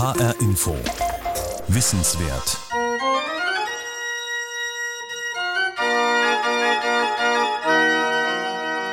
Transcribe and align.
HR 0.00 0.34
Info. 0.40 0.74
Wissenswert. 1.68 2.56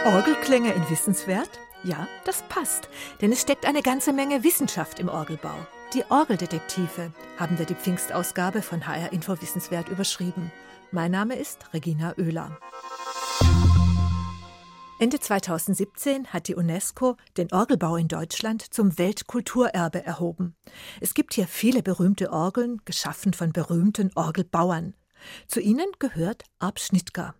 Orgelklänge 0.06 0.74
in 0.74 0.90
Wissenswert? 0.90 1.50
Ja, 1.86 2.10
das 2.26 2.44
passt, 2.50 2.90
denn 3.22 3.32
es 3.32 3.40
steckt 3.40 3.66
eine 3.66 3.84
ganze 3.84 4.12
Menge 4.12 4.44
Wissenschaft 4.44 5.00
im 5.00 5.08
Orgelbau. 5.08 5.56
Die 5.94 6.04
Orgeldetektive 6.10 7.14
haben 7.38 7.58
wir 7.58 7.66
die 7.66 7.76
Pfingstausgabe 7.76 8.62
von 8.62 8.86
HR 8.86 9.14
Info 9.14 9.42
Wissenswert 9.42 9.88
überschrieben. 9.88 10.52
Mein 10.92 11.12
Name 11.12 11.38
ist 11.38 11.74
Regina 11.74 12.16
Oehler. 12.18 12.60
Ende 15.00 15.20
2017 15.20 16.34
hat 16.34 16.48
die 16.48 16.56
UNESCO 16.56 17.18
den 17.38 17.54
Orgelbau 17.54 17.98
in 17.98 18.08
Deutschland 18.08 18.74
zum 18.74 18.98
Weltkulturerbe 18.98 20.04
erhoben. 20.04 20.56
Es 21.02 21.14
gibt 21.14 21.36
hier 21.36 21.46
viele 21.46 21.84
berühmte 21.84 22.32
Orgeln, 22.32 22.82
geschaffen 22.84 23.34
von 23.34 23.52
berühmten 23.52 24.10
Orgelbauern. 24.16 24.96
Zu 25.48 25.60
ihnen 25.60 25.86
gehört 26.00 26.46
Arp 26.58 26.80
Schnittger. 26.80 27.36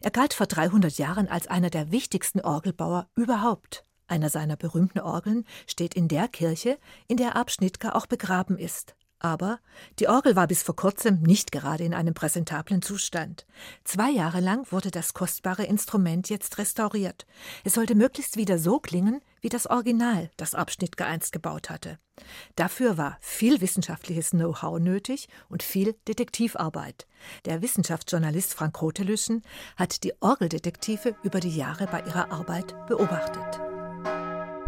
Er 0.00 0.10
galt 0.10 0.32
vor 0.32 0.46
300 0.46 0.96
Jahren 0.96 1.28
als 1.28 1.48
einer 1.48 1.68
der 1.68 1.92
wichtigsten 1.92 2.40
Orgelbauer 2.40 3.10
überhaupt. 3.14 3.84
Einer 4.06 4.30
seiner 4.30 4.56
berühmten 4.56 5.00
Orgeln 5.00 5.44
steht 5.66 5.94
in 5.94 6.08
der 6.08 6.28
Kirche, 6.28 6.78
in 7.08 7.18
der 7.18 7.36
Arp 7.36 7.50
Schnittger 7.50 7.94
auch 7.94 8.06
begraben 8.06 8.56
ist. 8.56 8.96
Aber 9.18 9.60
die 9.98 10.08
Orgel 10.08 10.36
war 10.36 10.46
bis 10.46 10.62
vor 10.62 10.76
kurzem 10.76 11.22
nicht 11.22 11.50
gerade 11.50 11.84
in 11.84 11.94
einem 11.94 12.14
präsentablen 12.14 12.82
Zustand. 12.82 13.46
Zwei 13.84 14.10
Jahre 14.10 14.40
lang 14.40 14.70
wurde 14.70 14.90
das 14.90 15.14
kostbare 15.14 15.64
Instrument 15.64 16.28
jetzt 16.28 16.58
restauriert. 16.58 17.26
Es 17.64 17.74
sollte 17.74 17.94
möglichst 17.94 18.36
wieder 18.36 18.58
so 18.58 18.78
klingen 18.78 19.22
wie 19.40 19.48
das 19.48 19.66
Original, 19.66 20.30
das 20.36 20.54
Abschnitt 20.54 21.00
einst 21.00 21.32
gebaut 21.32 21.70
hatte. 21.70 21.98
Dafür 22.56 22.98
war 22.98 23.16
viel 23.20 23.60
wissenschaftliches 23.60 24.30
Know-how 24.30 24.78
nötig 24.78 25.28
und 25.48 25.62
viel 25.62 25.94
Detektivarbeit. 26.08 27.06
Der 27.44 27.62
Wissenschaftsjournalist 27.62 28.54
Frank 28.54 28.80
Rotelüschen 28.80 29.42
hat 29.76 30.04
die 30.04 30.14
Orgeldetektive 30.20 31.14
über 31.22 31.40
die 31.40 31.54
Jahre 31.56 31.86
bei 31.86 32.00
ihrer 32.00 32.32
Arbeit 32.32 32.74
beobachtet. 32.86 33.75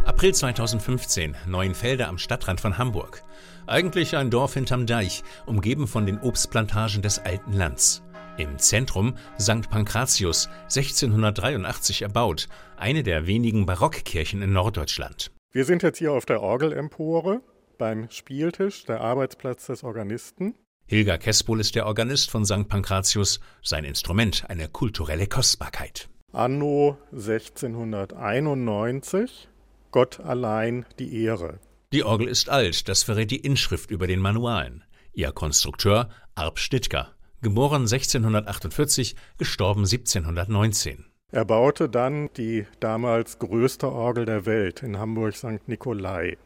April 0.09 0.35
2015, 0.35 1.37
Neuenfelde 1.47 2.09
am 2.09 2.17
Stadtrand 2.17 2.63
von 2.63 2.79
Hamburg. 2.79 3.23
Eigentlich 3.67 4.17
ein 4.17 4.31
Dorf 4.31 4.55
hinterm 4.55 4.87
Deich, 4.87 5.23
umgeben 5.45 5.87
von 5.87 6.07
den 6.07 6.19
Obstplantagen 6.19 7.03
des 7.03 7.19
alten 7.19 7.53
Lands. 7.53 8.03
Im 8.39 8.59
Zentrum 8.59 9.17
St. 9.39 9.69
Pankratius, 9.69 10.49
1683 10.63 12.01
erbaut, 12.03 12.49
eine 12.79 13.03
der 13.03 13.27
wenigen 13.27 13.67
Barockkirchen 13.67 14.41
in 14.41 14.55
Norddeutschland. 14.55 15.31
Wir 15.53 15.67
sind 15.67 15.83
jetzt 15.83 15.99
hier 15.99 16.13
auf 16.13 16.25
der 16.25 16.41
Orgelempore 16.41 17.43
beim 17.77 18.09
Spieltisch, 18.09 18.87
der 18.87 19.03
Arbeitsplatz 19.03 19.67
des 19.67 19.85
Organisten. 19.85 20.55
Hilger 20.87 21.19
Kespol 21.19 21.61
ist 21.61 21.75
der 21.75 21.85
Organist 21.85 22.31
von 22.31 22.47
St. 22.47 22.67
Pankratius, 22.67 23.41
sein 23.63 23.85
Instrument 23.85 24.47
eine 24.49 24.69
kulturelle 24.69 25.27
Kostbarkeit. 25.27 26.09
Anno 26.33 26.97
1691 27.13 29.51
Gott 29.91 30.21
allein 30.21 30.85
die 30.99 31.23
Ehre. 31.23 31.59
Die 31.93 32.05
Orgel 32.05 32.29
ist 32.29 32.51
alt, 32.51 32.89
das 32.89 33.03
verrät 33.03 33.31
die 33.31 33.41
Inschrift 33.41 33.91
über 33.91 34.07
den 34.07 34.21
Manualen. 34.21 34.85
Ihr 35.13 35.33
Konstrukteur 35.33 36.11
Arp 36.35 36.59
Stittger, 36.59 37.15
geboren 37.41 37.83
1648, 37.83 39.17
gestorben 39.39 39.81
1719. 39.81 41.07
Er 41.33 41.45
baute 41.45 41.89
dann 41.89 42.31
die 42.37 42.67
damals 42.81 43.39
größte 43.39 43.91
Orgel 43.91 44.25
der 44.25 44.47
Welt 44.47 44.83
in 44.83 44.99
Hamburg 44.99 45.35
St. 45.35 45.67
Nikolai. 45.67 46.37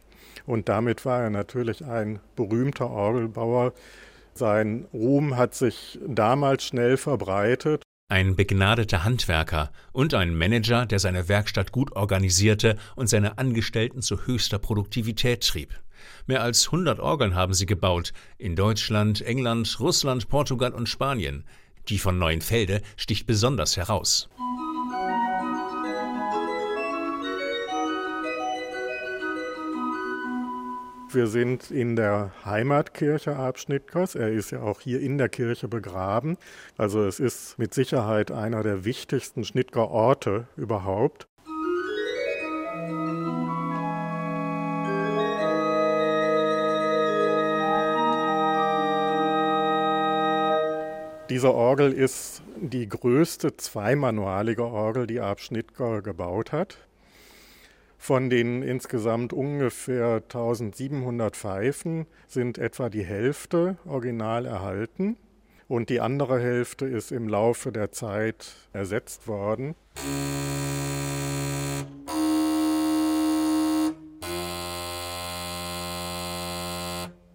Und 0.47 0.69
damit 0.69 1.05
war 1.05 1.23
er 1.23 1.31
natürlich 1.31 1.85
ein 1.85 2.21
berühmter 2.37 2.91
Orgelbauer. 2.91 3.73
Sein 4.35 4.87
Ruhm 4.93 5.37
hat 5.37 5.55
sich 5.55 5.99
damals 6.07 6.65
schnell 6.65 6.97
verbreitet 6.97 7.83
ein 8.13 8.37
begnadeter 8.37 9.05
Handwerker 9.05 9.73
und 9.93 10.13
ein 10.13 10.37
Manager, 10.37 10.85
der 10.85 10.99
seine 10.99 11.31
Werkstatt 11.31 11.73
gut 11.73 11.97
organisierte 11.97 12.77
und 12.95 13.09
seine 13.09 13.39
Angestellten 13.39 14.03
zu 14.03 14.27
höchster 14.27 14.59
Produktivität 14.59 15.43
trieb. 15.43 15.71
Mehr 16.27 16.43
als 16.43 16.67
100 16.67 17.01
Orgeln 17.01 17.35
haben 17.35 17.55
sie 17.55 17.65
gebaut, 17.65 18.13
in 18.37 18.55
Deutschland, 18.55 19.23
England, 19.23 19.81
Russland, 19.81 20.29
Portugal 20.29 20.73
und 20.73 20.91
Spanien. 20.91 21.45
Die 21.89 21.99
von 21.99 22.19
Neuenfelde 22.19 22.83
sticht 22.97 23.27
besonders 23.27 23.79
heraus. 23.79 24.29
Wir 31.15 31.27
sind 31.27 31.71
in 31.71 31.95
der 31.95 32.33
Heimatkirche 32.47 33.37
Abschnittgers. 33.37 34.15
Er 34.15 34.33
ist 34.33 34.51
ja 34.51 34.63
auch 34.63 34.81
hier 34.81 34.99
in 35.01 35.19
der 35.19 35.29
Kirche 35.29 35.69
begraben. 35.69 36.39
Also 36.79 37.05
es 37.05 37.21
ist 37.21 37.59
mit 37.59 37.75
Sicherheit 37.75 38.31
einer 38.31 38.63
der 38.63 38.87
wichtigsten 38.87 39.45
Schnittger 39.45 39.91
Orte 39.91 40.47
überhaupt. 40.57 41.29
Diese 51.29 51.53
Orgel 51.53 51.93
ist 51.93 52.43
die 52.57 52.89
größte 52.89 53.59
zweimanualige 53.59 54.65
Orgel, 54.65 55.07
die 55.07 55.21
Abschnittger 55.21 56.01
gebaut 56.01 56.53
hat. 56.53 56.79
Von 58.05 58.31
den 58.31 58.65
insgesamt 58.65 59.33
ungefähr 59.33 60.25
1700 60.25 61.37
Pfeifen 61.37 62.07
sind 62.27 62.59
etwa 62.59 62.89
die 62.89 63.05
Hälfte 63.05 63.77
original 63.87 64.45
erhalten 64.45 65.17
und 65.69 65.89
die 65.89 66.01
andere 66.01 66.41
Hälfte 66.41 66.85
ist 66.85 67.13
im 67.13 67.29
Laufe 67.29 67.71
der 67.71 67.93
Zeit 67.93 68.57
ersetzt 68.73 69.29
worden. 69.29 69.77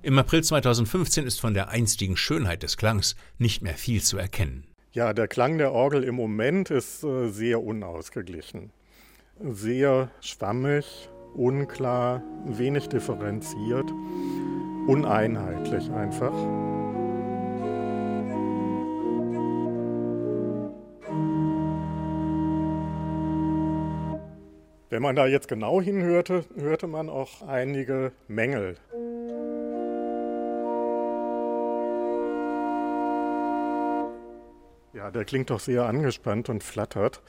Im 0.01 0.19
April 0.19 0.43
2015 0.43 1.25
ist 1.25 1.39
von 1.39 1.53
der 1.53 1.69
einstigen 1.69 2.17
Schönheit 2.17 2.63
des 2.63 2.75
Klangs 2.75 3.15
nicht 3.37 3.61
mehr 3.61 3.75
viel 3.75 4.01
zu 4.01 4.17
erkennen. 4.17 4.65
Ja, 4.91 5.13
der 5.13 5.29
Klang 5.29 5.59
der 5.59 5.71
Orgel 5.71 6.03
im 6.03 6.15
Moment 6.15 6.71
ist 6.71 7.05
äh, 7.05 7.29
sehr 7.29 7.63
unausgeglichen 7.63 8.73
sehr 9.41 10.09
schwammig, 10.21 11.09
unklar, 11.35 12.23
wenig 12.45 12.89
differenziert, 12.89 13.91
uneinheitlich 14.87 15.91
einfach. 15.91 16.33
Wenn 24.89 25.01
man 25.01 25.15
da 25.15 25.27
jetzt 25.27 25.47
genau 25.47 25.81
hinhörte, 25.81 26.45
hörte 26.55 26.87
man 26.87 27.09
auch 27.09 27.41
einige 27.47 28.13
Mängel. 28.27 28.77
Ja, 34.93 35.11
der 35.11 35.25
klingt 35.25 35.51
doch 35.51 35.59
sehr 35.59 35.85
angespannt 35.85 36.49
und 36.49 36.63
flattert. 36.63 37.21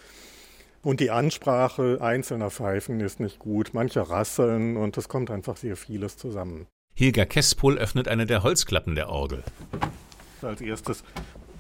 Und 0.89 1.01
die 1.01 1.11
Ansprache 1.11 1.99
einzelner 2.01 2.51
Pfeifen 2.51 3.01
ist 3.01 3.21
nicht 3.21 3.39
gut. 3.39 3.75
Manche 3.75 4.09
rasseln 4.09 4.79
und 4.79 4.97
es 4.97 5.07
kommt 5.07 5.31
einfach 5.31 5.59
sehr 5.59 5.77
vieles 5.77 6.17
zusammen. 6.17 6.67
Hilger 6.95 7.27
Kespol 7.27 7.77
öffnet 7.77 8.09
eine 8.09 8.25
der 8.25 8.43
Holzklappen 8.43 8.95
der 8.95 9.11
Orgel. 9.11 9.45
Als 10.41 10.63
erstes 10.63 11.05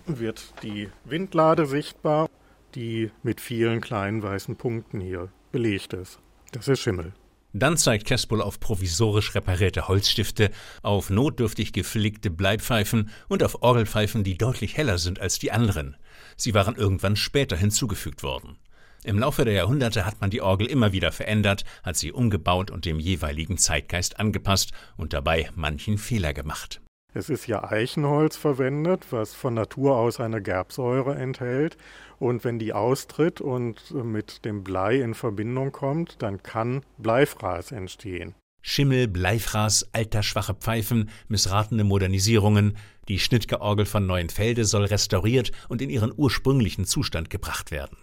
wird 0.06 0.54
die 0.62 0.88
Windlade 1.04 1.66
sichtbar, 1.66 2.30
die 2.74 3.10
mit 3.22 3.42
vielen 3.42 3.82
kleinen 3.82 4.22
weißen 4.22 4.56
Punkten 4.56 4.98
hier 4.98 5.28
belegt 5.52 5.92
ist. 5.92 6.20
Das 6.52 6.66
ist 6.66 6.80
Schimmel. 6.80 7.12
Dann 7.52 7.76
zeigt 7.76 8.06
Kespol 8.06 8.40
auf 8.40 8.60
provisorisch 8.60 9.34
reparierte 9.34 9.88
Holzstifte, 9.88 10.50
auf 10.82 11.10
notdürftig 11.10 11.74
gepflegte 11.74 12.30
Bleibpfeifen 12.30 13.10
und 13.28 13.42
auf 13.42 13.60
Orgelpfeifen, 13.60 14.24
die 14.24 14.38
deutlich 14.38 14.78
heller 14.78 14.96
sind 14.96 15.20
als 15.20 15.38
die 15.38 15.52
anderen. 15.52 15.98
Sie 16.38 16.54
waren 16.54 16.76
irgendwann 16.76 17.16
später 17.16 17.58
hinzugefügt 17.58 18.22
worden. 18.22 18.56
Im 19.04 19.18
Laufe 19.18 19.44
der 19.44 19.54
Jahrhunderte 19.54 20.04
hat 20.04 20.20
man 20.20 20.30
die 20.30 20.42
Orgel 20.42 20.66
immer 20.66 20.92
wieder 20.92 21.12
verändert, 21.12 21.64
hat 21.84 21.96
sie 21.96 22.12
umgebaut 22.12 22.70
und 22.70 22.84
dem 22.84 22.98
jeweiligen 22.98 23.56
Zeitgeist 23.56 24.18
angepasst 24.18 24.72
und 24.96 25.12
dabei 25.12 25.50
manchen 25.54 25.98
Fehler 25.98 26.34
gemacht. 26.34 26.80
Es 27.14 27.30
ist 27.30 27.46
ja 27.46 27.64
Eichenholz 27.64 28.36
verwendet, 28.36 29.06
was 29.10 29.34
von 29.34 29.54
Natur 29.54 29.96
aus 29.96 30.20
eine 30.20 30.42
Gerbsäure 30.42 31.14
enthält. 31.14 31.76
Und 32.18 32.44
wenn 32.44 32.58
die 32.58 32.72
austritt 32.72 33.40
und 33.40 33.92
mit 33.92 34.44
dem 34.44 34.62
Blei 34.62 35.00
in 35.00 35.14
Verbindung 35.14 35.72
kommt, 35.72 36.20
dann 36.20 36.42
kann 36.42 36.82
Bleifraß 36.98 37.72
entstehen. 37.72 38.34
Schimmel, 38.60 39.08
Bleifraß, 39.08 39.90
altersschwache 39.92 40.54
Pfeifen, 40.54 41.10
missratene 41.28 41.84
Modernisierungen. 41.84 42.76
Die 43.08 43.18
Schnittgeorgel 43.18 43.86
von 43.86 44.06
Neuenfelde 44.06 44.64
soll 44.64 44.84
restauriert 44.84 45.52
und 45.68 45.80
in 45.80 45.90
ihren 45.90 46.12
ursprünglichen 46.14 46.84
Zustand 46.84 47.30
gebracht 47.30 47.70
werden. 47.70 47.96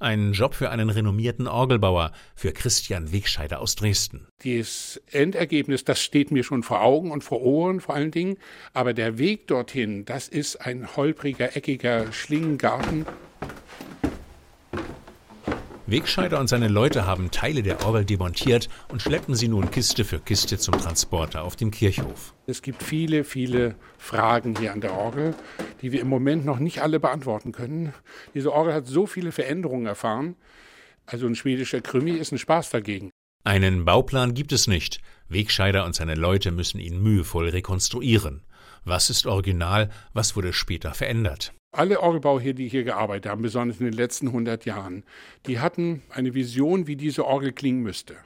Ein 0.00 0.32
Job 0.32 0.54
für 0.54 0.70
einen 0.70 0.88
renommierten 0.88 1.46
Orgelbauer, 1.46 2.12
für 2.34 2.52
Christian 2.52 3.12
Wegscheider 3.12 3.60
aus 3.60 3.76
Dresden. 3.76 4.26
Das 4.42 4.98
Endergebnis, 5.12 5.84
das 5.84 6.00
steht 6.00 6.30
mir 6.30 6.42
schon 6.42 6.62
vor 6.62 6.80
Augen 6.80 7.10
und 7.10 7.22
vor 7.22 7.42
Ohren 7.42 7.80
vor 7.80 7.94
allen 7.94 8.10
Dingen. 8.10 8.38
Aber 8.72 8.94
der 8.94 9.18
Weg 9.18 9.46
dorthin, 9.46 10.06
das 10.06 10.26
ist 10.26 10.56
ein 10.56 10.96
holpriger, 10.96 11.54
eckiger 11.54 12.10
Schlingengarten. 12.14 13.04
Wegscheider 15.90 16.38
und 16.38 16.46
seine 16.46 16.68
Leute 16.68 17.04
haben 17.04 17.32
Teile 17.32 17.64
der 17.64 17.84
Orgel 17.84 18.04
demontiert 18.04 18.68
und 18.90 19.02
schleppen 19.02 19.34
sie 19.34 19.48
nun 19.48 19.72
Kiste 19.72 20.04
für 20.04 20.20
Kiste 20.20 20.56
zum 20.56 20.78
Transporter 20.78 21.42
auf 21.42 21.56
den 21.56 21.72
Kirchhof. 21.72 22.32
Es 22.46 22.62
gibt 22.62 22.84
viele, 22.84 23.24
viele 23.24 23.74
Fragen 23.98 24.56
hier 24.56 24.72
an 24.72 24.80
der 24.80 24.92
Orgel, 24.92 25.34
die 25.82 25.90
wir 25.90 26.00
im 26.00 26.08
Moment 26.08 26.44
noch 26.44 26.60
nicht 26.60 26.80
alle 26.80 27.00
beantworten 27.00 27.50
können. 27.50 27.92
Diese 28.34 28.52
Orgel 28.52 28.72
hat 28.72 28.86
so 28.86 29.06
viele 29.06 29.32
Veränderungen 29.32 29.86
erfahren. 29.86 30.36
Also 31.06 31.26
ein 31.26 31.34
schwedischer 31.34 31.80
Krümmi 31.80 32.12
ist 32.12 32.30
ein 32.30 32.38
Spaß 32.38 32.70
dagegen. 32.70 33.10
Einen 33.42 33.84
Bauplan 33.84 34.34
gibt 34.34 34.52
es 34.52 34.68
nicht. 34.68 35.00
Wegscheider 35.28 35.84
und 35.84 35.96
seine 35.96 36.14
Leute 36.14 36.52
müssen 36.52 36.78
ihn 36.78 37.02
mühevoll 37.02 37.48
rekonstruieren. 37.48 38.42
Was 38.84 39.10
ist 39.10 39.26
original, 39.26 39.90
was 40.12 40.36
wurde 40.36 40.52
später 40.52 40.94
verändert? 40.94 41.52
Alle 41.72 42.00
Orgelbauer 42.00 42.40
hier, 42.40 42.54
die 42.54 42.68
hier 42.68 42.82
gearbeitet 42.82 43.30
haben, 43.30 43.42
besonders 43.42 43.78
in 43.78 43.86
den 43.86 43.94
letzten 43.94 44.28
100 44.28 44.64
Jahren, 44.64 45.04
die 45.46 45.60
hatten 45.60 46.02
eine 46.10 46.34
Vision, 46.34 46.86
wie 46.86 46.96
diese 46.96 47.24
Orgel 47.24 47.52
klingen 47.52 47.82
müsste. 47.82 48.16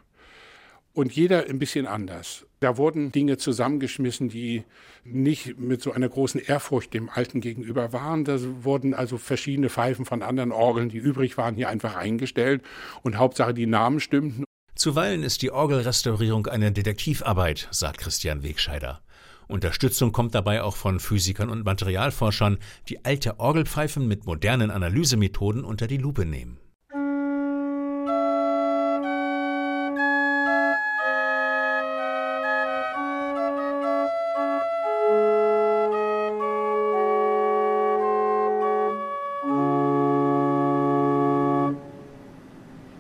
Und 0.95 1.13
jeder 1.13 1.49
ein 1.49 1.59
bisschen 1.59 1.87
anders. 1.87 2.47
Da 2.61 2.77
wurden 2.77 3.11
Dinge 3.11 3.37
zusammengeschmissen, 3.37 4.29
die 4.29 4.65
nicht 5.03 5.59
mit 5.59 5.83
so 5.83 5.91
einer 5.91 6.09
großen 6.09 6.41
Ehrfurcht 6.41 6.95
dem 6.95 7.11
Alten 7.11 7.41
gegenüber 7.41 7.93
waren. 7.93 8.25
Da 8.25 8.39
wurden 8.63 8.95
also 8.95 9.19
verschiedene 9.19 9.69
Pfeifen 9.69 10.05
von 10.05 10.23
anderen 10.23 10.53
Orgeln, 10.53 10.89
die 10.89 10.99
übrig 10.99 11.37
waren, 11.37 11.57
hier 11.57 11.69
einfach 11.69 11.97
eingestellt. 11.97 12.63
Und 13.03 13.19
Hauptsache 13.19 13.53
die 13.53 13.67
Namen 13.67 13.99
stimmten. 13.99 14.45
Zuweilen 14.77 15.25
ist 15.25 15.43
die 15.43 15.51
Orgelrestaurierung 15.51 16.47
eine 16.47 16.71
Detektivarbeit, 16.71 17.69
sagt 17.73 17.99
Christian 17.99 18.45
Wegscheider. 18.45 19.03
Unterstützung 19.55 20.11
kommt 20.11 20.35
dabei 20.35 20.63
auch 20.65 20.75
von 20.75 20.99
Physikern 20.99 21.49
und 21.49 21.65
Materialforschern, 21.65 22.59
die 22.89 23.05
alte 23.05 23.39
Orgelpfeifen 23.39 24.07
mit 24.07 24.27
modernen 24.27 24.73
Analysemethoden 24.73 25.65
unter 25.65 25.87
die 25.87 25.97
Lupe 25.97 26.27
nehmen. 26.27 26.59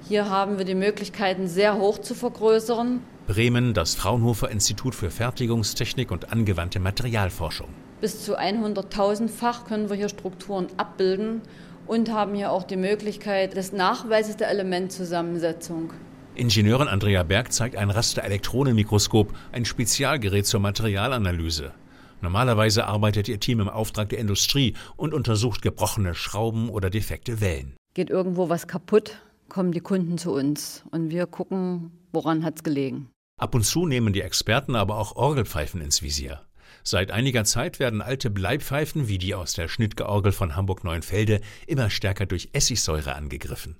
Hier 0.06 0.28
haben 0.28 0.58
wir 0.58 0.66
die 0.66 0.74
Möglichkeiten, 0.74 1.48
sehr 1.48 1.78
hoch 1.78 1.98
zu 1.98 2.14
vergrößern. 2.14 3.00
Bremen 3.26 3.72
das 3.72 3.94
Fraunhofer 3.94 4.50
Institut 4.50 4.94
für 4.94 5.10
Fertigungstechnik 5.10 6.10
und 6.10 6.30
angewandte 6.30 6.78
Materialforschung. 6.78 7.68
Bis 8.02 8.22
zu 8.22 8.38
100.000-fach 8.38 9.64
können 9.64 9.88
wir 9.88 9.96
hier 9.96 10.10
Strukturen 10.10 10.66
abbilden 10.76 11.40
und 11.86 12.12
haben 12.12 12.34
hier 12.34 12.52
auch 12.52 12.64
die 12.64 12.76
Möglichkeit 12.76 13.56
des 13.56 13.72
Nachweises 13.72 14.36
der 14.36 14.50
Elementzusammensetzung. 14.50 15.94
Ingenieurin 16.34 16.88
Andrea 16.88 17.22
Berg 17.22 17.50
zeigt 17.50 17.76
ein 17.76 17.88
Rasterelektronenmikroskop, 17.88 19.32
ein 19.52 19.64
Spezialgerät 19.64 20.44
zur 20.44 20.60
Materialanalyse. 20.60 21.72
Normalerweise 22.20 22.86
arbeitet 22.86 23.28
ihr 23.28 23.40
Team 23.40 23.60
im 23.60 23.70
Auftrag 23.70 24.10
der 24.10 24.18
Industrie 24.18 24.74
und 24.96 25.14
untersucht 25.14 25.62
gebrochene 25.62 26.14
Schrauben 26.14 26.68
oder 26.68 26.90
defekte 26.90 27.40
Wellen. 27.40 27.74
Geht 27.94 28.10
irgendwo 28.10 28.48
was 28.48 28.66
kaputt, 28.66 29.18
kommen 29.48 29.72
die 29.72 29.80
Kunden 29.80 30.18
zu 30.18 30.32
uns 30.32 30.84
und 30.90 31.10
wir 31.10 31.26
gucken, 31.26 31.90
woran 32.12 32.44
hat 32.44 32.56
es 32.56 32.62
gelegen. 32.62 33.10
Ab 33.40 33.54
und 33.54 33.64
zu 33.64 33.86
nehmen 33.86 34.12
die 34.12 34.20
Experten 34.20 34.76
aber 34.76 34.96
auch 34.96 35.16
Orgelpfeifen 35.16 35.80
ins 35.80 36.02
Visier. 36.02 36.42
Seit 36.82 37.10
einiger 37.10 37.44
Zeit 37.44 37.78
werden 37.78 38.02
alte 38.02 38.30
Bleibpfeifen 38.30 39.08
wie 39.08 39.18
die 39.18 39.34
aus 39.34 39.54
der 39.54 39.68
Schnittgeorgel 39.68 40.32
von 40.32 40.54
Hamburg-Neuenfelde 40.54 41.40
immer 41.66 41.90
stärker 41.90 42.26
durch 42.26 42.50
Essigsäure 42.52 43.14
angegriffen. 43.14 43.78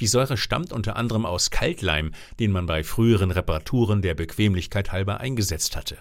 Die 0.00 0.06
Säure 0.06 0.36
stammt 0.36 0.72
unter 0.72 0.96
anderem 0.96 1.26
aus 1.26 1.50
Kaltleim, 1.50 2.12
den 2.38 2.52
man 2.52 2.66
bei 2.66 2.84
früheren 2.84 3.30
Reparaturen 3.30 4.00
der 4.00 4.14
Bequemlichkeit 4.14 4.92
halber 4.92 5.20
eingesetzt 5.20 5.76
hatte. 5.76 5.98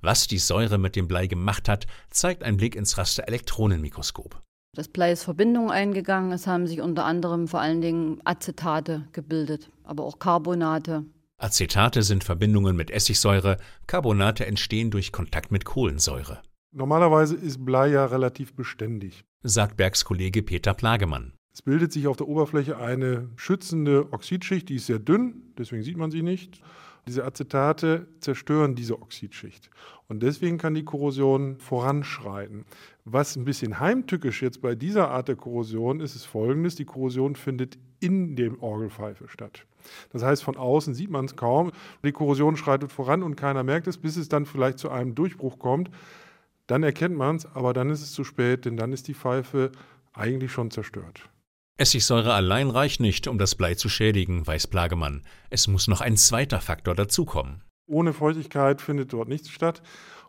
Was 0.00 0.26
die 0.26 0.38
Säure 0.38 0.78
mit 0.78 0.94
dem 0.94 1.08
Blei 1.08 1.26
gemacht 1.26 1.68
hat, 1.68 1.86
zeigt 2.10 2.42
ein 2.42 2.56
Blick 2.56 2.76
ins 2.76 2.98
Rasterelektronenmikroskop. 2.98 4.40
Das 4.78 4.86
Blei 4.86 5.10
ist 5.10 5.24
Verbindung 5.24 5.72
eingegangen. 5.72 6.30
Es 6.30 6.46
haben 6.46 6.68
sich 6.68 6.80
unter 6.80 7.04
anderem 7.04 7.48
vor 7.48 7.60
allen 7.60 7.80
Dingen 7.80 8.20
Acetate 8.22 9.08
gebildet, 9.10 9.70
aber 9.82 10.04
auch 10.04 10.20
Carbonate. 10.20 11.04
Acetate 11.36 12.04
sind 12.04 12.22
Verbindungen 12.22 12.76
mit 12.76 12.92
Essigsäure, 12.92 13.56
Carbonate 13.88 14.46
entstehen 14.46 14.92
durch 14.92 15.10
Kontakt 15.10 15.50
mit 15.50 15.64
Kohlensäure. 15.64 16.42
Normalerweise 16.70 17.34
ist 17.34 17.64
Blei 17.64 17.88
ja 17.88 18.06
relativ 18.06 18.54
beständig, 18.54 19.24
sagt 19.42 19.76
Bergs 19.76 20.04
Kollege 20.04 20.44
Peter 20.44 20.74
Plagemann. 20.74 21.32
Es 21.52 21.62
bildet 21.62 21.92
sich 21.92 22.06
auf 22.06 22.16
der 22.16 22.28
Oberfläche 22.28 22.76
eine 22.76 23.30
schützende 23.34 24.12
Oxidschicht, 24.12 24.68
die 24.68 24.76
ist 24.76 24.86
sehr 24.86 25.00
dünn, 25.00 25.54
deswegen 25.58 25.82
sieht 25.82 25.96
man 25.96 26.12
sie 26.12 26.22
nicht. 26.22 26.62
Diese 27.08 27.24
Acetate 27.24 28.06
zerstören 28.20 28.74
diese 28.74 29.00
Oxidschicht. 29.00 29.70
Und 30.08 30.22
deswegen 30.22 30.58
kann 30.58 30.74
die 30.74 30.84
Korrosion 30.84 31.58
voranschreiten. 31.58 32.66
Was 33.10 33.36
ein 33.36 33.46
bisschen 33.46 33.80
heimtückisch 33.80 34.42
jetzt 34.42 34.60
bei 34.60 34.74
dieser 34.74 35.10
Art 35.10 35.28
der 35.28 35.36
Korrosion 35.36 36.00
ist, 36.00 36.14
ist 36.14 36.26
folgendes: 36.26 36.74
Die 36.74 36.84
Korrosion 36.84 37.36
findet 37.36 37.78
in 38.00 38.36
dem 38.36 38.60
Orgelpfeife 38.62 39.28
statt. 39.28 39.64
Das 40.12 40.22
heißt, 40.22 40.44
von 40.44 40.58
außen 40.58 40.92
sieht 40.92 41.10
man 41.10 41.24
es 41.24 41.34
kaum. 41.34 41.72
Die 42.04 42.12
Korrosion 42.12 42.58
schreitet 42.58 42.92
voran 42.92 43.22
und 43.22 43.34
keiner 43.34 43.62
merkt 43.62 43.86
es, 43.86 43.96
bis 43.96 44.18
es 44.18 44.28
dann 44.28 44.44
vielleicht 44.44 44.78
zu 44.78 44.90
einem 44.90 45.14
Durchbruch 45.14 45.58
kommt. 45.58 45.90
Dann 46.66 46.82
erkennt 46.82 47.16
man 47.16 47.36
es, 47.36 47.46
aber 47.46 47.72
dann 47.72 47.88
ist 47.88 48.02
es 48.02 48.12
zu 48.12 48.24
spät, 48.24 48.66
denn 48.66 48.76
dann 48.76 48.92
ist 48.92 49.08
die 49.08 49.14
Pfeife 49.14 49.72
eigentlich 50.12 50.52
schon 50.52 50.70
zerstört. 50.70 51.30
Essigsäure 51.78 52.34
allein 52.34 52.68
reicht 52.68 53.00
nicht, 53.00 53.26
um 53.26 53.38
das 53.38 53.54
Blei 53.54 53.74
zu 53.74 53.88
schädigen, 53.88 54.46
weiß 54.46 54.66
Plagemann. 54.66 55.22
Es 55.48 55.66
muss 55.66 55.88
noch 55.88 56.02
ein 56.02 56.18
zweiter 56.18 56.60
Faktor 56.60 56.94
dazukommen. 56.94 57.62
Ohne 57.86 58.12
Feuchtigkeit 58.12 58.82
findet 58.82 59.14
dort 59.14 59.28
nichts 59.28 59.48
statt. 59.48 59.82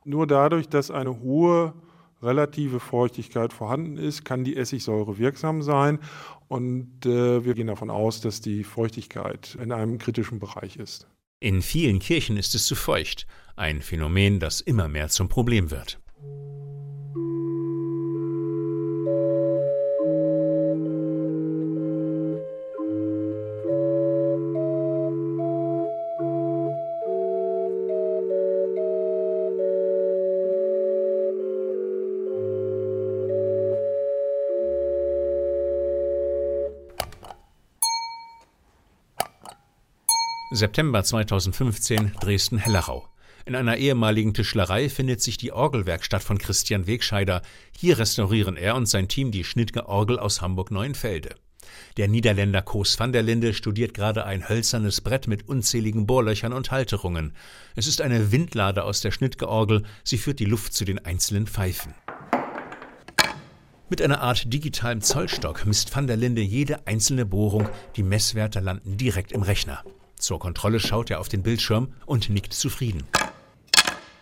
Nur 0.05 0.27
dadurch, 0.27 0.69
dass 0.69 0.91
eine 0.91 1.19
hohe 1.19 1.73
relative 2.21 2.80
Feuchtigkeit 2.80 3.54
vorhanden 3.54 3.98
ist, 3.98 4.25
kann 4.25 4.44
die 4.44 4.57
Essigsäure 4.57 5.18
wirksam 5.18 5.62
sein. 5.62 6.00
Und 6.48 7.06
äh, 7.06 7.45
wir 7.45 7.54
gehen 7.54 7.68
davon 7.68 7.89
aus, 7.89 8.21
dass 8.21 8.42
die 8.42 8.63
Feuchtigkeit 8.63 9.57
in 9.62 9.71
einem 9.71 9.98
kritischen 9.98 10.39
Bereich 10.39 10.77
ist. 10.77 11.07
In 11.39 11.62
vielen 11.62 12.00
Kirchen 12.00 12.38
ist 12.38 12.56
es 12.56 12.66
zu 12.66 12.75
feucht, 12.75 13.25
ein 13.56 13.81
Phänomen, 13.81 14.39
das 14.39 14.62
immer 14.62 14.88
mehr 14.88 15.07
zum 15.10 15.30
Problem 15.30 15.71
wird. 15.71 16.00
September 40.59 41.01
2015 41.06 42.16
Dresden-Hellerau. 42.19 43.07
In 43.45 43.56
einer 43.56 43.78
ehemaligen 43.78 44.33
Tischlerei 44.33 44.89
findet 44.89 45.21
sich 45.21 45.37
die 45.37 45.54
Orgelwerkstatt 45.54 46.21
von 46.21 46.37
Christian 46.37 46.85
Wegscheider. 46.85 47.42
Hier 47.78 47.97
restaurieren 47.97 48.57
er 48.57 48.75
und 48.75 48.85
sein 48.85 49.07
Team 49.07 49.31
die 49.31 49.45
Schnittger 49.45 49.87
Orgel 49.87 50.19
aus 50.19 50.42
Hamburg-Neuenfelde. 50.42 51.35
Der 51.95 52.09
Niederländer 52.09 52.61
Koos 52.61 52.99
van 52.99 53.13
der 53.13 53.23
Linde 53.23 53.54
studiert 53.54 53.94
gerade 53.94 54.25
ein 54.25 54.49
hölzernes 54.49 54.99
Brett 54.99 55.28
mit 55.28 55.47
unzähligen 55.47 56.06
Bohrlöchern 56.06 56.51
und 56.51 56.71
Halterungen. 56.71 57.31
Es 57.78 57.87
ist 57.87 58.01
eine 58.01 58.33
Windlade 58.33 58.83
aus 58.83 58.99
der 58.99 59.11
Schnittger 59.11 59.47
Orgel. 59.47 59.83
Sie 60.04 60.18
führt 60.18 60.39
die 60.39 60.45
Luft 60.45 60.73
zu 60.73 60.83
den 60.83 60.99
einzelnen 61.06 61.47
Pfeifen. 61.47 61.94
Mit 63.89 64.01
einer 64.01 64.19
Art 64.19 64.54
digitalem 64.54 64.99
Zollstock 64.99 65.66
misst 65.66 65.95
van 65.95 66.07
der 66.07 66.18
Linde 66.18 66.42
jede 66.42 66.85
einzelne 66.85 67.25
Bohrung. 67.25 67.69
Die 67.95 68.04
Messwerte 68.04 68.59
landen 68.59 68.97
direkt 68.97 69.31
im 69.31 69.42
Rechner. 69.42 69.85
Zur 70.19 70.38
Kontrolle 70.38 70.80
schaut 70.80 71.09
er 71.09 71.21
auf 71.21 71.30
den 71.30 71.44
Bildschirm 71.44 71.94
und 72.06 72.30
nickt 72.30 72.54
zufrieden. 72.54 73.04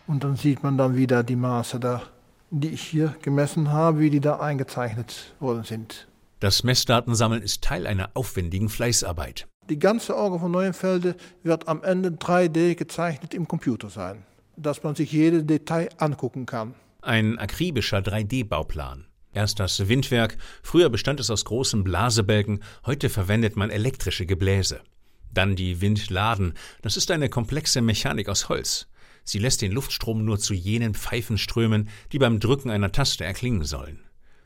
Und 0.06 0.24
dann 0.24 0.38
sieht 0.38 0.64
man 0.64 0.78
dann 0.78 0.96
wieder 0.96 1.24
die 1.24 1.36
Maße 1.36 1.80
da, 1.80 2.04
die 2.52 2.70
ich 2.70 2.82
hier 2.82 3.16
gemessen 3.24 3.72
habe, 3.72 4.00
wie 4.00 4.10
die 4.10 4.22
da 4.22 4.40
eingezeichnet 4.40 5.36
worden 5.40 5.64
sind. 5.64 6.08
Das 6.40 6.64
Messdatensammeln 6.64 7.42
ist 7.42 7.64
Teil 7.64 7.88
einer 7.88 8.12
aufwendigen 8.14 8.70
Fleißarbeit. 8.70 9.48
Die 9.70 9.80
ganze 9.80 10.16
Orgel 10.16 10.40
von 10.40 10.52
Neuenfelde 10.52 11.16
wird 11.44 11.68
am 11.68 11.84
Ende 11.84 12.10
3D 12.10 12.76
gezeichnet 12.76 13.34
im 13.34 13.48
Computer 13.48 13.90
sein, 13.90 14.24
dass 14.56 14.84
man 14.84 14.96
sich 14.96 15.12
jedes 15.12 15.46
Detail 15.46 15.90
angucken 15.98 16.46
kann. 16.46 16.76
Ein 17.02 17.40
akribischer 17.40 17.98
3D-Bauplan. 17.98 19.08
Erst 19.34 19.60
das 19.60 19.88
Windwerk, 19.88 20.38
früher 20.62 20.90
bestand 20.90 21.20
es 21.20 21.30
aus 21.32 21.44
großen 21.44 21.84
Blasebälgen, 21.84 22.62
heute 22.86 23.10
verwendet 23.10 23.56
man 23.56 23.72
elektrische 23.72 24.26
Gebläse. 24.26 24.82
Dann 25.38 25.56
die 25.56 25.82
Windladen, 25.82 26.56
das 26.82 26.98
ist 26.98 27.12
eine 27.12 27.30
komplexe 27.30 27.80
Mechanik 27.82 28.28
aus 28.28 28.50
Holz. 28.50 28.88
Sie 29.24 29.38
lässt 29.38 29.62
den 29.62 29.72
Luftstrom 29.72 30.26
nur 30.26 30.40
zu 30.40 30.56
jenen 30.56 30.96
Pfeifen 30.96 31.38
strömen, 31.38 31.90
die 32.12 32.18
beim 32.18 32.40
Drücken 32.40 32.72
einer 32.72 32.92
Taste 32.92 33.24
erklingen 33.24 33.64
sollen. 33.64 34.00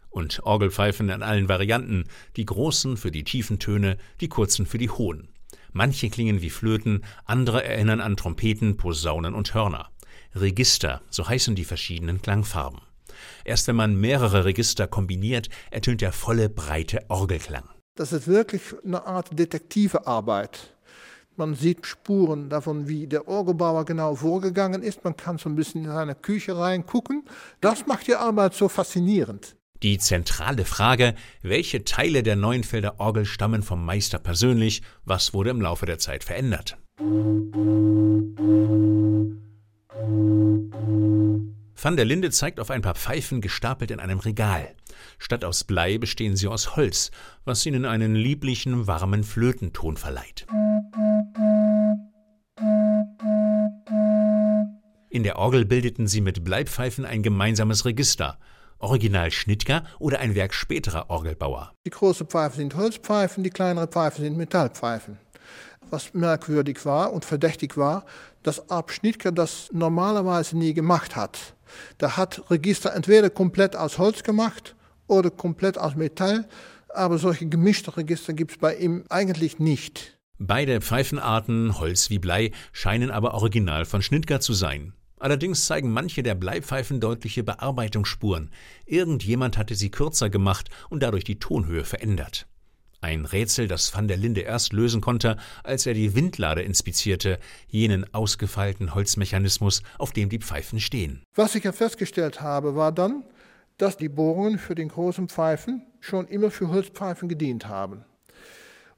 Und 0.09 0.43
Orgelpfeifen 0.43 1.07
in 1.07 1.23
allen 1.23 1.47
Varianten, 1.47 2.09
die 2.35 2.43
großen 2.43 2.97
für 2.97 3.09
die 3.09 3.23
tiefen 3.23 3.57
Töne, 3.57 3.95
die 4.19 4.27
kurzen 4.27 4.65
für 4.65 4.77
die 4.77 4.89
hohen. 4.89 5.29
Manche 5.71 6.09
klingen 6.09 6.41
wie 6.41 6.49
Flöten, 6.49 7.05
andere 7.23 7.63
erinnern 7.63 8.01
an 8.01 8.17
Trompeten, 8.17 8.75
Posaunen 8.75 9.33
und 9.33 9.53
Hörner. 9.53 9.91
Register, 10.35 11.01
so 11.09 11.25
heißen 11.25 11.55
die 11.55 11.63
verschiedenen 11.63 12.21
Klangfarben. 12.21 12.81
Erst 13.45 13.69
wenn 13.69 13.77
man 13.77 13.95
mehrere 13.95 14.43
Register 14.43 14.87
kombiniert, 14.87 15.47
ertönt 15.69 16.01
der 16.01 16.11
volle, 16.11 16.49
breite 16.49 17.05
Orgelklang. 17.07 17.69
Das 17.95 18.11
ist 18.11 18.27
wirklich 18.27 18.61
eine 18.83 19.05
Art 19.05 19.37
detektive 19.39 20.05
Arbeit. 20.07 20.73
Man 21.41 21.55
sieht 21.55 21.87
Spuren 21.87 22.49
davon, 22.49 22.87
wie 22.87 23.07
der 23.07 23.27
Orgelbauer 23.27 23.83
genau 23.83 24.13
vorgegangen 24.13 24.83
ist. 24.83 25.03
Man 25.03 25.17
kann 25.17 25.39
so 25.39 25.49
ein 25.49 25.55
bisschen 25.55 25.85
in 25.85 25.89
seine 25.89 26.13
Küche 26.13 26.55
reingucken. 26.55 27.23
Das 27.61 27.87
macht 27.87 28.05
die 28.05 28.13
Arbeit 28.13 28.53
so 28.53 28.69
faszinierend. 28.69 29.55
Die 29.81 29.97
zentrale 29.97 30.65
Frage, 30.65 31.15
welche 31.41 31.83
Teile 31.83 32.21
der 32.21 32.35
Neuenfelder 32.35 32.99
Orgel 32.99 33.25
stammen 33.25 33.63
vom 33.63 33.83
Meister 33.83 34.19
persönlich, 34.19 34.83
was 35.03 35.33
wurde 35.33 35.49
im 35.49 35.61
Laufe 35.61 35.87
der 35.87 35.97
Zeit 35.97 36.23
verändert? 36.23 36.77
Van 41.83 41.95
der 41.95 42.05
Linde 42.05 42.29
zeigt 42.29 42.59
auf 42.59 42.69
ein 42.69 42.83
paar 42.83 42.93
Pfeifen 42.93 43.41
gestapelt 43.41 43.89
in 43.89 43.99
einem 43.99 44.19
Regal. 44.19 44.75
Statt 45.17 45.43
aus 45.43 45.63
Blei 45.63 45.97
bestehen 45.97 46.35
sie 46.35 46.47
aus 46.47 46.75
Holz, 46.75 47.09
was 47.43 47.65
ihnen 47.65 47.85
einen 47.85 48.13
lieblichen, 48.13 48.85
warmen 48.85 49.23
Flötenton 49.23 49.97
verleiht. 49.97 50.45
In 55.09 55.23
der 55.23 55.39
Orgel 55.39 55.65
bildeten 55.65 56.05
sie 56.05 56.21
mit 56.21 56.43
Bleipfeifen 56.43 57.03
ein 57.03 57.23
gemeinsames 57.23 57.83
Register. 57.83 58.37
Original 58.77 59.31
Schnittger 59.31 59.83
oder 59.97 60.19
ein 60.19 60.35
Werk 60.35 60.53
späterer 60.53 61.09
Orgelbauer. 61.09 61.73
Die 61.87 61.89
großen 61.89 62.27
Pfeifen 62.27 62.57
sind 62.57 62.75
Holzpfeifen, 62.75 63.43
die 63.43 63.49
kleineren 63.49 63.89
Pfeifen 63.89 64.23
sind 64.23 64.37
Metallpfeifen. 64.37 65.17
Was 65.89 66.13
merkwürdig 66.13 66.85
war 66.85 67.13
und 67.13 67.25
verdächtig 67.25 67.77
war, 67.77 68.05
dass 68.43 68.69
Ab 68.69 68.91
Schnittger 68.91 69.31
das 69.31 69.69
normalerweise 69.71 70.57
nie 70.57 70.73
gemacht 70.73 71.15
hat. 71.15 71.55
Der 71.99 72.17
hat 72.17 72.49
Register 72.49 72.93
entweder 72.93 73.29
komplett 73.29 73.75
aus 73.75 73.97
Holz 73.97 74.23
gemacht 74.23 74.75
oder 75.07 75.29
komplett 75.29 75.77
aus 75.77 75.95
Metall, 75.95 76.47
aber 76.89 77.17
solche 77.17 77.47
gemischte 77.47 77.95
Register 77.97 78.33
gibt 78.33 78.51
es 78.51 78.57
bei 78.57 78.75
ihm 78.75 79.05
eigentlich 79.09 79.59
nicht. 79.59 80.17
Beide 80.37 80.81
Pfeifenarten, 80.81 81.79
Holz 81.79 82.09
wie 82.09 82.19
Blei, 82.19 82.51
scheinen 82.71 83.11
aber 83.11 83.33
original 83.35 83.85
von 83.85 84.01
Schnittger 84.01 84.39
zu 84.39 84.53
sein. 84.53 84.93
Allerdings 85.19 85.67
zeigen 85.67 85.91
manche 85.91 86.23
der 86.23 86.33
Bleipfeifen 86.33 86.99
deutliche 86.99 87.43
Bearbeitungsspuren. 87.43 88.49
Irgendjemand 88.87 89.55
hatte 89.55 89.75
sie 89.75 89.91
kürzer 89.91 90.31
gemacht 90.31 90.71
und 90.89 91.03
dadurch 91.03 91.23
die 91.23 91.37
Tonhöhe 91.37 91.83
verändert. 91.83 92.47
Ein 93.01 93.25
Rätsel, 93.25 93.67
das 93.67 93.95
van 93.95 94.07
der 94.07 94.17
Linde 94.17 94.41
erst 94.41 94.73
lösen 94.73 95.01
konnte, 95.01 95.37
als 95.63 95.85
er 95.85 95.93
die 95.93 96.15
Windlade 96.15 96.61
inspizierte, 96.61 97.39
jenen 97.67 98.11
ausgefeilten 98.13 98.93
Holzmechanismus, 98.93 99.81
auf 99.97 100.11
dem 100.11 100.29
die 100.29 100.39
Pfeifen 100.39 100.79
stehen. 100.79 101.23
Was 101.35 101.55
ich 101.55 101.63
ja 101.63 101.71
festgestellt 101.71 102.41
habe, 102.41 102.75
war 102.75 102.91
dann, 102.91 103.23
dass 103.77 103.97
die 103.97 104.09
Bohrungen 104.09 104.59
für 104.59 104.75
den 104.75 104.89
großen 104.89 105.27
Pfeifen 105.27 105.81
schon 105.99 106.27
immer 106.27 106.51
für 106.51 106.67
Holzpfeifen 106.67 107.27
gedient 107.27 107.67
haben. 107.67 108.05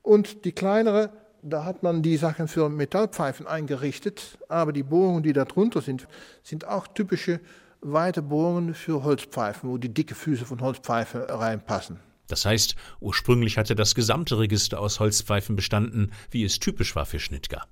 Und 0.01 0.43
die 0.43 0.51
kleinere 0.51 1.11
da 1.43 1.65
hat 1.65 1.83
man 1.83 2.01
die 2.01 2.15
Sachen 2.15 2.47
für 2.47 2.69
Metallpfeifen 2.69 3.47
eingerichtet, 3.47 4.37
aber 4.47 4.71
die 4.71 4.83
Bohrungen, 4.83 5.23
die 5.23 5.33
da 5.33 5.43
drunter 5.43 5.81
sind, 5.81 6.07
sind 6.41 6.65
auch 6.65 6.87
typische 6.87 7.41
weite 7.81 8.21
Bohrungen 8.21 8.73
für 8.73 9.03
Holzpfeifen, 9.03 9.69
wo 9.69 9.77
die 9.77 9.93
dicke 9.93 10.15
Füße 10.15 10.45
von 10.45 10.61
Holzpfeifen 10.61 11.21
reinpassen. 11.21 11.99
Das 12.33 12.45
heißt, 12.45 12.73
ursprünglich 12.99 13.59
hatte 13.59 13.75
das 13.75 13.93
gesamte 13.93 14.39
Register 14.39 14.79
aus 14.79 14.99
Holzpfeifen 14.99 15.55
bestanden, 15.55 16.11
wie 16.31 16.43
es 16.43 16.57
typisch 16.57 16.95
war 16.95 17.05
für 17.05 17.19
Schnittger. 17.19 17.67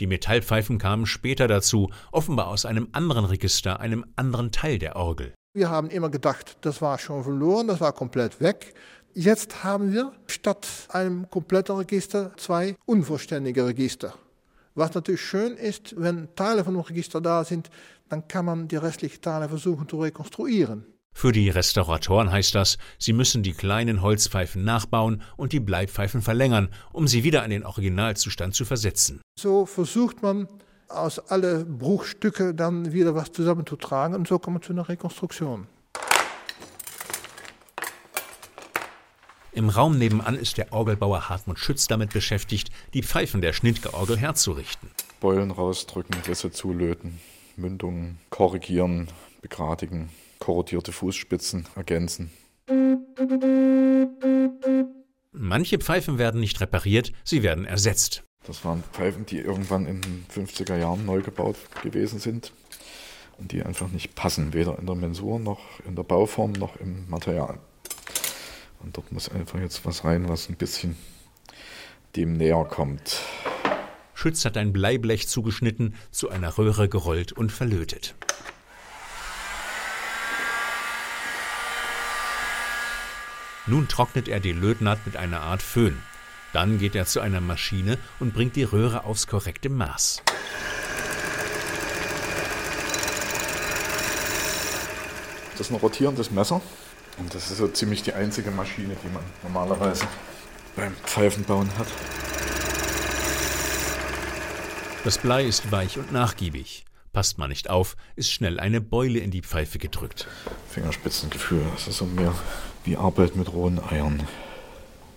Die 0.00 0.06
Metallpfeifen 0.06 0.78
kamen 0.78 1.04
später 1.04 1.46
dazu, 1.46 1.90
offenbar 2.10 2.48
aus 2.48 2.64
einem 2.64 2.88
anderen 2.92 3.26
Register, 3.26 3.80
einem 3.80 4.06
anderen 4.16 4.50
Teil 4.50 4.78
der 4.78 4.96
Orgel. 4.96 5.34
Wir 5.52 5.68
haben 5.68 5.90
immer 5.90 6.08
gedacht, 6.08 6.56
das 6.62 6.80
war 6.80 6.98
schon 6.98 7.22
verloren, 7.22 7.66
das 7.66 7.82
war 7.82 7.92
komplett 7.92 8.40
weg. 8.40 8.72
Jetzt 9.12 9.62
haben 9.62 9.92
wir 9.92 10.12
statt 10.26 10.66
einem 10.88 11.28
kompletten 11.28 11.76
Register 11.76 12.32
zwei 12.38 12.76
unvollständige 12.86 13.66
Register. 13.66 14.14
Was 14.74 14.94
natürlich 14.94 15.20
schön 15.20 15.54
ist, 15.54 16.00
wenn 16.00 16.34
Teile 16.34 16.64
von 16.64 16.72
einem 16.76 16.84
Register 16.84 17.20
da 17.20 17.44
sind, 17.44 17.68
dann 18.08 18.26
kann 18.26 18.46
man 18.46 18.68
die 18.68 18.76
restlichen 18.76 19.20
Teile 19.20 19.50
versuchen 19.50 19.86
zu 19.86 20.00
rekonstruieren. 20.00 20.86
Für 21.18 21.32
die 21.32 21.50
Restauratoren 21.50 22.30
heißt 22.30 22.54
das, 22.54 22.78
sie 22.96 23.12
müssen 23.12 23.42
die 23.42 23.52
kleinen 23.52 24.02
Holzpfeifen 24.02 24.62
nachbauen 24.62 25.20
und 25.36 25.52
die 25.52 25.58
Bleipfeifen 25.58 26.22
verlängern, 26.22 26.68
um 26.92 27.08
sie 27.08 27.24
wieder 27.24 27.42
an 27.42 27.50
den 27.50 27.66
Originalzustand 27.66 28.54
zu 28.54 28.64
versetzen. 28.64 29.20
So 29.36 29.66
versucht 29.66 30.22
man 30.22 30.46
aus 30.86 31.18
alle 31.18 31.64
Bruchstücke 31.64 32.54
dann 32.54 32.92
wieder 32.92 33.16
was 33.16 33.32
zusammenzutragen 33.32 34.14
und 34.14 34.28
so 34.28 34.38
kommt 34.38 34.54
man 34.54 34.62
zu 34.62 34.72
einer 34.72 34.88
Rekonstruktion. 34.88 35.66
Im 39.50 39.70
Raum 39.70 39.98
nebenan 39.98 40.36
ist 40.36 40.56
der 40.56 40.72
Orgelbauer 40.72 41.28
Hartmut 41.28 41.58
Schütz 41.58 41.88
damit 41.88 42.12
beschäftigt, 42.12 42.70
die 42.94 43.02
Pfeifen 43.02 43.40
der 43.40 43.52
Schnittgeorgel 43.54 44.16
herzurichten. 44.16 44.88
Beulen 45.20 45.50
rausdrücken, 45.50 46.14
Risse 46.28 46.52
zulöten, 46.52 47.18
Mündungen 47.56 48.20
korrigieren, 48.30 49.08
begradigen, 49.42 50.10
korrodierte 50.38 50.92
Fußspitzen 50.92 51.66
ergänzen. 51.74 52.30
Manche 55.32 55.78
Pfeifen 55.78 56.18
werden 56.18 56.40
nicht 56.40 56.60
repariert, 56.60 57.12
sie 57.24 57.42
werden 57.42 57.64
ersetzt. 57.64 58.24
Das 58.46 58.64
waren 58.64 58.82
Pfeifen, 58.92 59.26
die 59.26 59.38
irgendwann 59.38 59.86
in 59.86 60.00
den 60.00 60.26
50er 60.34 60.76
Jahren 60.76 61.04
neu 61.04 61.22
gebaut 61.22 61.56
gewesen 61.82 62.18
sind 62.18 62.52
und 63.38 63.52
die 63.52 63.62
einfach 63.62 63.88
nicht 63.88 64.14
passen, 64.14 64.52
weder 64.52 64.78
in 64.78 64.86
der 64.86 64.94
Mensur 64.94 65.38
noch 65.38 65.60
in 65.86 65.94
der 65.94 66.02
Bauform 66.02 66.52
noch 66.52 66.76
im 66.76 67.08
Material. 67.08 67.58
Und 68.80 68.96
dort 68.96 69.12
muss 69.12 69.28
einfach 69.28 69.60
jetzt 69.60 69.84
was 69.84 70.04
rein, 70.04 70.28
was 70.28 70.48
ein 70.48 70.56
bisschen 70.56 70.96
dem 72.16 72.34
näher 72.34 72.64
kommt. 72.64 73.20
Schütz 74.14 74.44
hat 74.44 74.56
ein 74.56 74.72
Bleiblech 74.72 75.28
zugeschnitten, 75.28 75.94
zu 76.10 76.28
einer 76.28 76.58
Röhre 76.58 76.88
gerollt 76.88 77.32
und 77.32 77.52
verlötet. 77.52 78.14
Nun 83.68 83.86
trocknet 83.86 84.28
er 84.28 84.40
die 84.40 84.52
Lötnaht 84.52 85.04
mit 85.04 85.16
einer 85.16 85.42
Art 85.42 85.60
Föhn. 85.60 86.02
Dann 86.54 86.78
geht 86.78 86.94
er 86.94 87.04
zu 87.04 87.20
einer 87.20 87.42
Maschine 87.42 87.98
und 88.18 88.32
bringt 88.32 88.56
die 88.56 88.62
Röhre 88.62 89.04
aufs 89.04 89.26
korrekte 89.26 89.68
Maß. 89.68 90.22
Das 95.52 95.66
ist 95.66 95.70
ein 95.70 95.76
rotierendes 95.76 96.30
Messer. 96.30 96.62
Und 97.18 97.34
das 97.34 97.50
ist 97.50 97.58
so 97.58 97.68
ziemlich 97.68 98.02
die 98.02 98.14
einzige 98.14 98.50
Maschine, 98.50 98.96
die 99.02 99.08
man 99.12 99.22
normalerweise 99.42 100.06
beim 100.74 100.94
Pfeifenbauen 101.04 101.68
hat. 101.76 101.88
Das 105.04 105.18
Blei 105.18 105.44
ist 105.44 105.70
weich 105.70 105.98
und 105.98 106.10
nachgiebig. 106.10 106.87
Passt 107.12 107.38
man 107.38 107.50
nicht 107.50 107.70
auf, 107.70 107.96
ist 108.16 108.30
schnell 108.30 108.60
eine 108.60 108.80
Beule 108.80 109.18
in 109.18 109.30
die 109.30 109.42
Pfeife 109.42 109.78
gedrückt. 109.78 110.26
Fingerspitzengefühl, 110.68 111.64
das 111.72 111.88
ist 111.88 111.98
so 111.98 112.06
mehr 112.06 112.34
wie 112.84 112.96
Arbeit 112.96 113.36
mit 113.36 113.52
rohen 113.52 113.80
Eiern. 113.82 114.26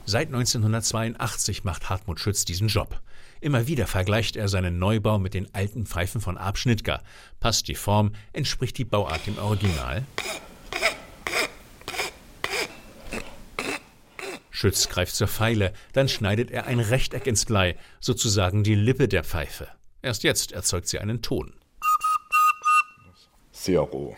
Seit 0.05 0.27
1982 0.27 1.63
macht 1.63 1.89
Hartmut 1.89 2.19
Schütz 2.19 2.43
diesen 2.43 2.67
Job. 2.67 2.99
Immer 3.39 3.67
wieder 3.67 3.87
vergleicht 3.87 4.35
er 4.35 4.47
seinen 4.47 4.79
Neubau 4.79 5.19
mit 5.19 5.33
den 5.33 5.53
alten 5.53 5.85
Pfeifen 5.85 6.21
von 6.21 6.37
Ab 6.37 6.57
Schnittger. 6.57 7.01
Passt 7.39 7.67
die 7.67 7.75
Form, 7.75 8.13
entspricht 8.33 8.77
die 8.77 8.85
Bauart 8.85 9.27
dem 9.27 9.37
Original? 9.37 10.03
Schütz 14.49 14.89
greift 14.89 15.15
zur 15.15 15.27
Feile, 15.27 15.73
dann 15.93 16.07
schneidet 16.07 16.51
er 16.51 16.67
ein 16.67 16.79
Rechteck 16.79 17.25
ins 17.25 17.45
Blei, 17.45 17.77
sozusagen 17.99 18.63
die 18.63 18.75
Lippe 18.75 19.07
der 19.07 19.23
Pfeife. 19.23 19.67
Erst 20.03 20.23
jetzt 20.23 20.51
erzeugt 20.51 20.87
sie 20.87 20.99
einen 20.99 21.21
Ton. 21.21 21.53
Roh. 23.69 24.15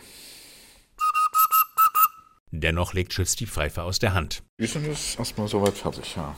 Dennoch 2.50 2.94
legt 2.94 3.12
Schütz 3.12 3.36
die 3.36 3.46
Pfeife 3.46 3.82
aus 3.82 3.98
der 3.98 4.14
Hand. 4.14 4.42
Wir 4.58 4.68
sind 4.68 4.86
jetzt 4.86 5.18
erstmal 5.18 5.48
soweit 5.48 5.76
fertig, 5.76 6.16
ja. 6.16 6.36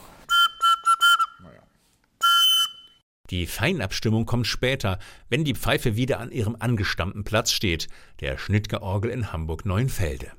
Die 3.30 3.46
Feinabstimmung 3.46 4.24
kommt 4.24 4.46
später, 4.46 4.98
wenn 5.28 5.44
die 5.44 5.54
Pfeife 5.54 5.96
wieder 5.96 6.20
an 6.20 6.30
ihrem 6.30 6.56
angestammten 6.58 7.24
Platz 7.24 7.50
steht, 7.50 7.88
der 8.20 8.38
Schnittgeorgel 8.38 9.10
in 9.10 9.32
Hamburg-Neuenfelde. 9.32 10.30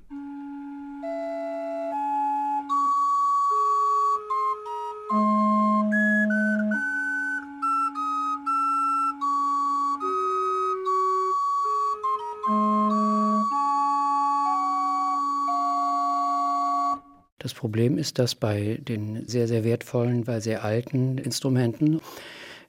Problem 17.58 17.98
ist, 17.98 18.20
dass 18.20 18.36
bei 18.36 18.80
den 18.88 19.28
sehr, 19.28 19.48
sehr 19.48 19.64
wertvollen, 19.64 20.28
weil 20.28 20.42
sehr 20.42 20.64
alten 20.64 21.18
Instrumenten 21.18 22.00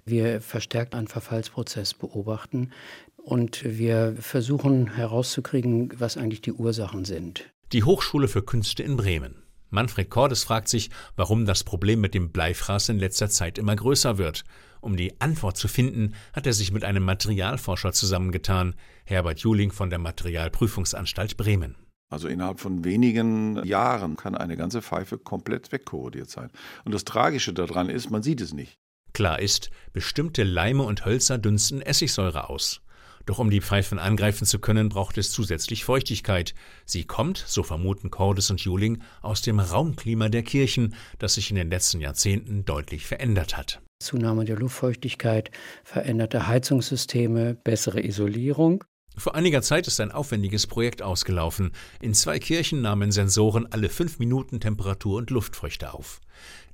wir 0.04 0.40
verstärkt 0.40 0.95
einen 0.95 1.07
Verfallsprozess 1.07 1.92
beobachten 1.92 2.71
und 3.16 3.62
wir 3.62 4.16
versuchen 4.18 4.95
herauszukriegen, 4.95 5.92
was 5.99 6.16
eigentlich 6.16 6.40
die 6.40 6.52
Ursachen 6.52 7.04
sind. 7.04 7.45
Die 7.73 7.85
Hochschule 7.85 8.26
für 8.26 8.42
Künste 8.42 8.83
in 8.83 8.97
Bremen. 8.97 9.42
Manfred 9.68 10.09
Cordes 10.09 10.45
fragt 10.45 10.68
sich, 10.68 10.88
warum 11.16 11.45
das 11.45 11.62
Problem 11.62 12.00
mit 12.00 12.14
dem 12.14 12.30
Bleifraß 12.30 12.88
in 12.88 12.99
letzter 12.99 13.28
Zeit 13.28 13.59
immer 13.59 13.76
größer 13.76 14.16
wird. 14.16 14.45
Um 14.80 14.97
die 14.97 15.21
Antwort 15.21 15.59
zu 15.59 15.68
finden, 15.68 16.14
hat 16.33 16.47
er 16.47 16.54
sich 16.54 16.73
mit 16.73 16.85
einem 16.85 17.04
Materialforscher 17.04 17.92
zusammengetan, 17.92 18.75
Herbert 19.04 19.40
Juling 19.40 19.73
von 19.73 19.90
der 19.90 19.99
Materialprüfungsanstalt 19.99 21.37
Bremen. 21.37 21.76
Also 22.11 22.29
innerhalb 22.29 22.61
von 22.61 22.85
wenigen 22.85 23.62
Jahren 23.65 24.17
kann 24.17 24.35
eine 24.35 24.57
ganze 24.57 24.81
Pfeife 24.81 25.19
komplett 25.19 25.73
wegkorrodiert 25.73 26.31
sein. 26.31 26.50
Und 26.85 26.93
das 26.95 27.05
Tragische 27.05 27.53
daran 27.53 27.91
ist, 27.91 28.11
man 28.11 28.23
sieht 28.23 28.41
es 28.41 28.55
nicht. 28.55 28.79
Klar 29.12 29.41
ist, 29.41 29.71
bestimmte 29.93 30.45
Leime 30.45 30.85
und 30.85 31.05
Hölzer 31.05 31.38
dünsten 31.38 31.83
Essigsäure 31.83 32.49
aus. 32.49 32.81
Doch 33.27 33.38
um 33.38 33.50
die 33.50 33.61
Pfeifen 33.61 33.99
angreifen 33.99 34.47
zu 34.47 34.59
können, 34.59 34.88
braucht 34.88 35.19
es 35.19 35.31
zusätzlich 35.33 35.85
Feuchtigkeit. 35.85 36.55
Sie 36.87 37.05
kommt, 37.05 37.45
so 37.47 37.62
vermuten 37.62 38.11
Cordes 38.11 38.50
und 38.50 38.62
Juling, 38.62 39.03
aus 39.21 39.43
dem 39.43 39.61
Raumklima 39.61 40.31
der 40.31 40.43
Kirchen, 40.43 40.95
das 41.19 41.35
sich 41.35 41.50
in 41.50 41.57
den 41.57 41.69
letzten 41.69 42.00
Jahrzehnten 42.00 42.65
deutlich 42.65 43.05
verändert 43.07 43.55
hat. 43.55 43.83
Zunahme 44.03 44.47
der 44.47 44.57
Luftfeuchtigkeit, 44.57 45.50
veränderte 45.85 46.47
Heizungssysteme, 46.47 47.55
bessere 47.55 48.03
Isolierung. 48.03 48.85
Vor 49.18 49.34
einiger 49.34 49.62
Zeit 49.62 49.88
ist 49.88 50.00
ein 50.00 50.12
aufwendiges 50.12 50.68
Projekt 50.68 51.02
ausgelaufen. 51.02 51.72
In 52.00 52.14
zwei 52.14 52.38
Kirchen 52.38 52.82
nahmen 52.82 53.10
Sensoren 53.10 53.66
alle 53.66 53.88
fünf 53.88 54.20
Minuten 54.20 54.60
Temperatur 54.60 55.18
und 55.18 55.30
Luftfeuchte 55.30 55.92
auf. 55.92 56.20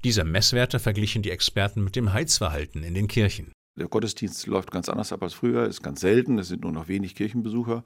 Diese 0.05 0.25
Messwerte 0.25 0.79
verglichen 0.79 1.23
die 1.23 1.31
Experten 1.31 1.83
mit 1.83 1.97
dem 1.97 2.13
Heizverhalten 2.13 2.83
in 2.83 2.93
den 2.93 3.09
Kirchen. 3.09 3.51
Der 3.79 3.89
Gottesdienst 3.89 4.47
läuft 4.47 4.71
ganz 4.71 4.91
anders 4.91 5.11
ab 5.13 5.23
als 5.23 5.33
früher, 5.33 5.67
ist 5.67 5.83
ganz 5.83 6.01
selten, 6.01 6.39
es 6.39 6.49
sind 6.49 6.63
nur 6.63 6.73
noch 6.73 6.87
wenig 6.87 7.15
Kirchenbesucher. 7.15 7.83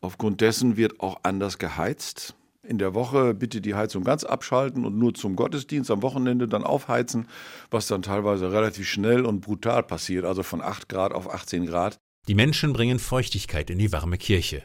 Aufgrund 0.00 0.40
dessen 0.40 0.78
wird 0.78 1.00
auch 1.00 1.20
anders 1.22 1.58
geheizt. 1.58 2.34
In 2.62 2.78
der 2.78 2.94
Woche 2.94 3.34
bitte 3.34 3.60
die 3.60 3.74
Heizung 3.74 4.02
ganz 4.02 4.24
abschalten 4.24 4.86
und 4.86 4.98
nur 4.98 5.12
zum 5.12 5.36
Gottesdienst 5.36 5.90
am 5.90 6.02
Wochenende 6.02 6.48
dann 6.48 6.64
aufheizen, 6.64 7.28
was 7.70 7.86
dann 7.86 8.00
teilweise 8.00 8.50
relativ 8.50 8.88
schnell 8.88 9.26
und 9.26 9.42
brutal 9.42 9.82
passiert, 9.82 10.24
also 10.24 10.42
von 10.42 10.62
8 10.62 10.88
Grad 10.88 11.12
auf 11.12 11.32
18 11.32 11.66
Grad. 11.66 12.00
Die 12.30 12.36
Menschen 12.36 12.72
bringen 12.72 13.00
Feuchtigkeit 13.00 13.70
in 13.70 13.80
die 13.80 13.90
warme 13.90 14.16
Kirche. 14.16 14.62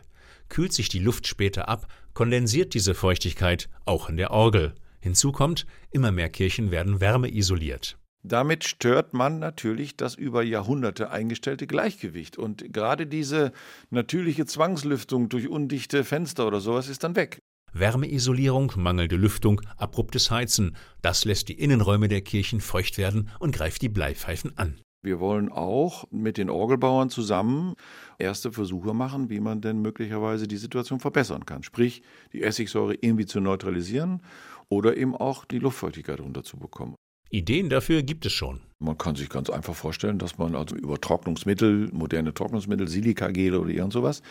Kühlt 0.49 0.71
sich 0.71 0.87
die 0.87 0.99
Luft 0.99 1.25
später 1.25 1.67
ab, 1.67 1.87
kondensiert 2.13 2.75
diese 2.75 2.93
Feuchtigkeit 2.93 3.69
auch 3.85 4.07
in 4.07 4.17
der 4.17 4.29
Orgel. 4.29 4.75
Hinzu 4.99 5.31
kommt, 5.31 5.65
immer 5.89 6.11
mehr 6.11 6.29
Kirchen 6.29 6.69
werden 6.69 7.01
wärmeisoliert. 7.01 7.97
Damit 8.23 8.65
stört 8.65 9.15
man 9.15 9.39
natürlich 9.39 9.97
das 9.97 10.13
über 10.13 10.43
Jahrhunderte 10.43 11.09
eingestellte 11.09 11.65
Gleichgewicht. 11.65 12.37
Und 12.37 12.71
gerade 12.71 13.07
diese 13.07 13.51
natürliche 13.89 14.45
Zwangslüftung 14.45 15.27
durch 15.29 15.47
undichte 15.47 16.03
Fenster 16.03 16.45
oder 16.45 16.59
sowas 16.59 16.87
ist 16.87 17.03
dann 17.03 17.15
weg. 17.15 17.39
Wärmeisolierung, 17.73 18.73
mangelnde 18.75 19.15
Lüftung, 19.15 19.59
abruptes 19.75 20.29
Heizen, 20.29 20.77
das 21.01 21.25
lässt 21.25 21.49
die 21.49 21.59
Innenräume 21.59 22.09
der 22.09 22.21
Kirchen 22.21 22.61
feucht 22.61 22.99
werden 22.99 23.31
und 23.39 23.55
greift 23.55 23.81
die 23.81 23.89
Bleipfeifen 23.89 24.55
an. 24.55 24.79
Wir 25.05 25.19
wollen 25.19 25.51
auch 25.51 26.05
mit 26.09 26.37
den 26.37 26.49
Orgelbauern 26.49 27.11
zusammen 27.11 27.75
erste 28.17 28.51
Versuche 28.51 28.95
machen, 28.95 29.29
wie 29.29 29.39
man 29.39 29.61
denn 29.61 29.79
möglicherweise 29.79 30.47
die 30.47 30.57
Situation 30.57 30.99
verbessern 30.99 31.45
kann. 31.45 31.61
Sprich, 31.61 32.01
die 32.33 32.41
Essigsäure 32.41 32.95
irgendwie 32.95 33.27
zu 33.27 33.39
neutralisieren 33.39 34.23
oder 34.67 34.97
eben 34.97 35.15
auch 35.15 35.45
die 35.45 35.59
Luftfeuchtigkeit 35.59 36.19
runterzubekommen. 36.19 36.95
Ideen 37.29 37.69
dafür 37.69 38.01
gibt 38.01 38.25
es 38.25 38.33
schon. 38.33 38.61
Man 38.79 38.97
kann 38.97 39.15
sich 39.15 39.29
ganz 39.29 39.51
einfach 39.51 39.75
vorstellen, 39.75 40.17
dass 40.17 40.39
man 40.39 40.55
also 40.55 40.75
über 40.75 40.99
Trocknungsmittel, 40.99 41.89
moderne 41.91 42.33
Trocknungsmittel, 42.33 42.87
Silikagele 42.87 43.59
oder 43.59 43.69
irgend 43.69 43.93
sowas, 43.93 44.23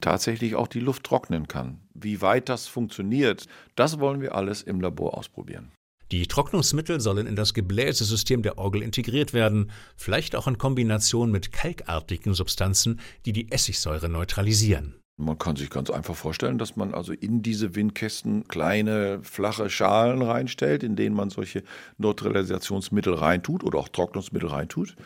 tatsächlich 0.00 0.54
auch 0.54 0.68
die 0.68 0.80
Luft 0.80 1.04
trocknen 1.04 1.48
kann. 1.48 1.80
Wie 1.92 2.22
weit 2.22 2.48
das 2.48 2.66
funktioniert, 2.66 3.46
das 3.76 4.00
wollen 4.00 4.22
wir 4.22 4.34
alles 4.34 4.62
im 4.62 4.80
Labor 4.80 5.18
ausprobieren. 5.18 5.70
Die 6.12 6.26
Trocknungsmittel 6.26 7.00
sollen 7.00 7.26
in 7.26 7.36
das 7.36 7.54
Gebläsesystem 7.54 8.42
der 8.42 8.58
Orgel 8.58 8.82
integriert 8.82 9.32
werden, 9.32 9.70
vielleicht 9.96 10.36
auch 10.36 10.46
in 10.46 10.58
Kombination 10.58 11.30
mit 11.30 11.52
kalkartigen 11.52 12.34
Substanzen, 12.34 13.00
die 13.24 13.32
die 13.32 13.50
Essigsäure 13.50 14.08
neutralisieren. 14.08 14.94
Man 15.16 15.38
kann 15.38 15.54
sich 15.54 15.70
ganz 15.70 15.90
einfach 15.90 16.16
vorstellen, 16.16 16.58
dass 16.58 16.74
man 16.74 16.92
also 16.92 17.12
in 17.12 17.40
diese 17.40 17.76
Windkästen 17.76 18.48
kleine, 18.48 19.20
flache 19.22 19.70
Schalen 19.70 20.22
reinstellt, 20.22 20.82
in 20.82 20.96
denen 20.96 21.14
man 21.14 21.30
solche 21.30 21.62
Neutralisationsmittel 21.98 23.14
reintut 23.14 23.62
oder 23.62 23.78
auch 23.78 23.88
Trocknungsmittel 23.88 24.48
reintut. 24.48 24.96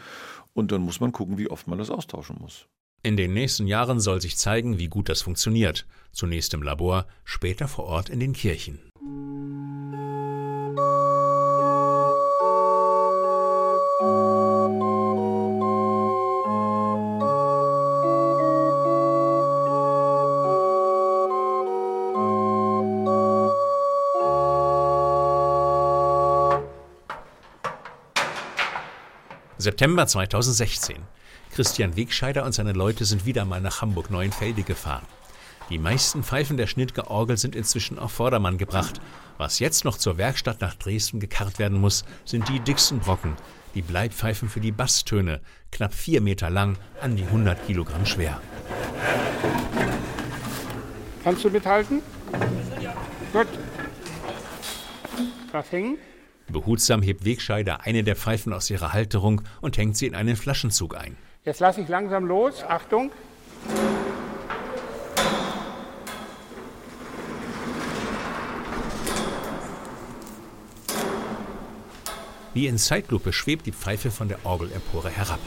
Und 0.55 0.73
dann 0.73 0.81
muss 0.81 1.01
man 1.01 1.13
gucken, 1.13 1.37
wie 1.37 1.51
oft 1.51 1.69
man 1.69 1.79
das 1.79 1.91
austauschen 1.91 2.39
muss. 2.41 2.67
In 3.03 3.17
den 3.17 3.35
nächsten 3.35 3.67
Jahren 3.67 4.01
soll 4.01 4.21
sich 4.21 4.39
zeigen, 4.39 4.79
wie 4.79 4.89
gut 4.89 5.11
das 5.11 5.21
funktioniert. 5.23 5.87
Zunächst 6.11 6.55
im 6.55 6.63
Labor, 6.63 7.07
später 7.25 7.69
vor 7.69 7.85
Ort 7.85 8.09
in 8.09 8.19
den 8.19 8.33
Kirchen. 8.33 8.81
September 29.61 30.07
2016. 30.07 30.99
Christian 31.53 31.97
Wegscheider 31.97 32.45
und 32.45 32.53
seine 32.53 32.75
Leute 32.75 33.05
sind 33.05 33.27
wieder 33.27 33.45
mal 33.45 33.61
nach 33.61 33.83
Hamburg-Neuenfelde 33.83 34.63
gefahren. 34.63 35.05
Die 35.69 35.79
meisten 35.79 36.23
Pfeifen 36.23 36.57
der 36.57 36.69
Schnittger 36.69 37.11
Orgel 37.11 37.37
sind 37.37 37.57
inzwischen 37.57 37.99
auf 37.99 38.13
Vordermann 38.13 38.57
gebracht. 38.57 39.01
Was 39.37 39.59
jetzt 39.59 39.85
noch 39.85 39.99
zur 39.99 40.17
Werkstatt 40.17 40.61
nach 40.61 40.77
Dresden 40.77 41.19
gekarrt 41.19 41.59
werden 41.59 41.81
muss, 41.81 42.05
sind 42.25 42.49
die 42.49 42.61
dicksten 42.61 43.01
Brocken, 43.01 43.35
die 43.75 43.83
Bleibpfeifen 43.83 44.49
für 44.49 44.61
die 44.61 44.71
Basstöne, 44.71 45.41
knapp 45.73 45.93
vier 45.93 46.21
Meter 46.21 46.51
lang, 46.51 46.79
an 47.01 47.17
die 47.17 47.25
100 47.25 47.67
Kilogramm 47.67 48.07
schwer. 48.07 48.41
Kannst 51.25 51.45
du 51.45 51.51
mithalten? 51.51 52.01
Ja. 52.81 52.95
Gut. 53.33 53.49
Das 55.53 55.73
hängen? 55.73 55.99
Behutsam 56.51 57.03
hebt 57.03 57.25
Wegscheider 57.25 57.83
eine 57.83 58.05
der 58.05 58.17
Pfeifen 58.17 58.53
aus 58.53 58.71
ihrer 58.71 58.93
Halterung 58.93 59.43
und 59.61 59.77
hängt 59.77 59.97
sie 59.97 60.07
in 60.07 60.15
einen 60.15 60.37
Flaschenzug 60.37 60.97
ein. 60.97 61.17
Jetzt 61.45 61.61
lasse 61.61 61.81
ich 61.81 61.89
langsam 61.89 62.27
los. 62.27 62.63
Achtung. 62.63 63.11
Wie 72.55 72.67
in 72.67 72.79
Zeitlupe 72.79 73.33
schwebt 73.33 73.67
die 73.67 73.73
Pfeife 73.73 74.11
von 74.11 74.29
der 74.29 74.45
Orgelempore 74.45 75.11
herab. 75.11 75.39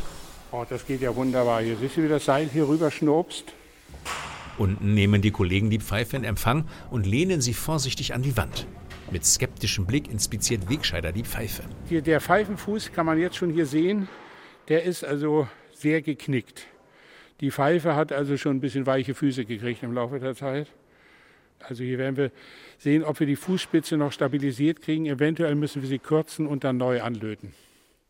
Oh, 0.51 0.65
das 0.69 0.85
geht 0.85 1.01
ja 1.01 1.15
wunderbar. 1.15 1.61
Hier 1.61 1.75
siehst 1.77 1.97
du, 1.97 2.03
wie 2.03 2.07
das 2.07 2.25
Seil 2.25 2.47
hier 2.47 2.67
rüber 2.67 2.89
schnurpst. 2.89 3.45
Unten 4.57 4.93
nehmen 4.93 5.21
die 5.21 5.31
Kollegen 5.31 5.69
die 5.69 5.79
Pfeife 5.79 6.15
in 6.15 6.23
Empfang 6.23 6.65
und 6.89 7.05
lehnen 7.05 7.41
sie 7.41 7.53
vorsichtig 7.53 8.13
an 8.13 8.21
die 8.21 8.37
Wand. 8.37 8.65
Mit 9.11 9.25
skeptischem 9.25 9.85
Blick 9.85 10.09
inspiziert 10.09 10.69
Wegscheider 10.69 11.11
die 11.11 11.23
Pfeife. 11.23 11.63
Hier 11.89 12.01
der 12.01 12.21
Pfeifenfuß 12.21 12.93
kann 12.93 13.05
man 13.05 13.19
jetzt 13.19 13.35
schon 13.35 13.51
hier 13.51 13.65
sehen. 13.65 14.07
Der 14.69 14.83
ist 14.83 15.03
also 15.03 15.47
sehr 15.73 16.01
geknickt. 16.01 16.65
Die 17.41 17.51
Pfeife 17.51 17.95
hat 17.95 18.13
also 18.13 18.37
schon 18.37 18.57
ein 18.57 18.61
bisschen 18.61 18.85
weiche 18.85 19.13
Füße 19.13 19.43
gekriegt 19.45 19.83
im 19.83 19.93
Laufe 19.93 20.19
der 20.19 20.35
Zeit. 20.35 20.67
Also 21.59 21.83
hier 21.83 21.97
werden 21.97 22.15
wir 22.15 22.31
sehen, 22.77 23.03
ob 23.03 23.19
wir 23.19 23.27
die 23.27 23.35
Fußspitze 23.35 23.97
noch 23.97 24.13
stabilisiert 24.13 24.81
kriegen. 24.81 25.05
Eventuell 25.05 25.55
müssen 25.55 25.81
wir 25.81 25.89
sie 25.89 25.99
kürzen 25.99 26.47
und 26.47 26.63
dann 26.63 26.77
neu 26.77 27.01
anlöten. 27.01 27.53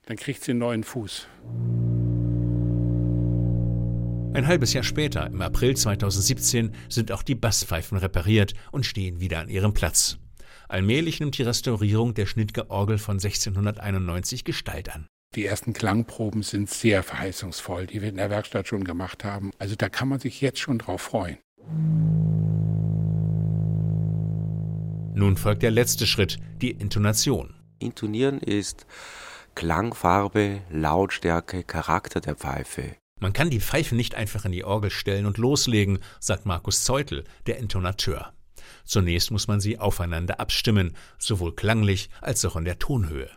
Dann 0.06 0.18
kriegt 0.18 0.44
sie 0.44 0.52
einen 0.52 0.60
neuen 0.60 0.84
Fuß. 0.84 1.28
Ein 4.34 4.48
halbes 4.48 4.74
Jahr 4.74 4.84
später, 4.84 5.28
im 5.28 5.42
April 5.42 5.76
2017, 5.76 6.72
sind 6.88 7.12
auch 7.12 7.24
die 7.24 7.36
Basspfeifen 7.36 7.98
repariert 7.98 8.54
und 8.72 8.86
stehen 8.86 9.20
wieder 9.20 9.40
an 9.40 9.50
ihrem 9.50 9.74
Platz. 9.74 10.21
Allmählich 10.72 11.20
nimmt 11.20 11.38
die 11.38 11.44
Restaurierung 11.44 12.14
der 12.14 12.26
Schnittger 12.26 12.72
Orgel 12.72 12.98
von 12.98 13.16
1691 13.16 14.46
Gestalt 14.46 14.88
an. 14.96 15.06
Die 15.36 15.46
ersten 15.46 15.74
Klangproben 15.74 16.44
sind 16.44 16.70
sehr 16.70 17.04
verheißungsvoll, 17.04 17.88
die 17.88 18.02
wir 18.02 18.08
in 18.08 18.16
der 18.16 18.30
Werkstatt 18.30 18.70
schon 18.70 18.86
gemacht 18.86 19.26
haben. 19.26 19.52
Also 19.60 19.76
da 19.76 19.90
kann 19.90 20.08
man 20.08 20.22
sich 20.22 20.40
jetzt 20.40 20.60
schon 20.60 20.78
drauf 20.78 21.02
freuen. 21.02 21.40
Nun 25.14 25.36
folgt 25.36 25.62
der 25.62 25.72
letzte 25.72 26.08
Schritt, 26.08 26.38
die 26.62 26.72
Intonation. 26.72 27.54
Intonieren 27.80 28.40
ist 28.40 28.86
Klangfarbe, 29.56 30.62
Lautstärke, 30.70 31.64
Charakter 31.64 32.22
der 32.22 32.36
Pfeife. 32.36 32.96
Man 33.20 33.34
kann 33.34 33.50
die 33.50 33.60
Pfeife 33.60 33.94
nicht 33.94 34.16
einfach 34.16 34.46
in 34.46 34.54
die 34.54 34.64
Orgel 34.64 34.90
stellen 34.90 35.26
und 35.26 35.38
loslegen, 35.38 36.00
sagt 36.22 36.46
Markus 36.46 36.86
Zeutel, 36.86 37.26
der 37.46 37.58
Intonateur. 37.58 38.32
Zunächst 38.86 39.32
muss 39.32 39.48
man 39.48 39.60
sie 39.60 39.80
aufeinander 39.80 40.40
abstimmen, 40.40 40.96
sowohl 41.18 41.56
klanglich 41.56 42.10
als 42.22 42.44
auch 42.46 42.56
in 42.56 42.66
der 42.66 42.80
Tonhöhe. 42.80 43.30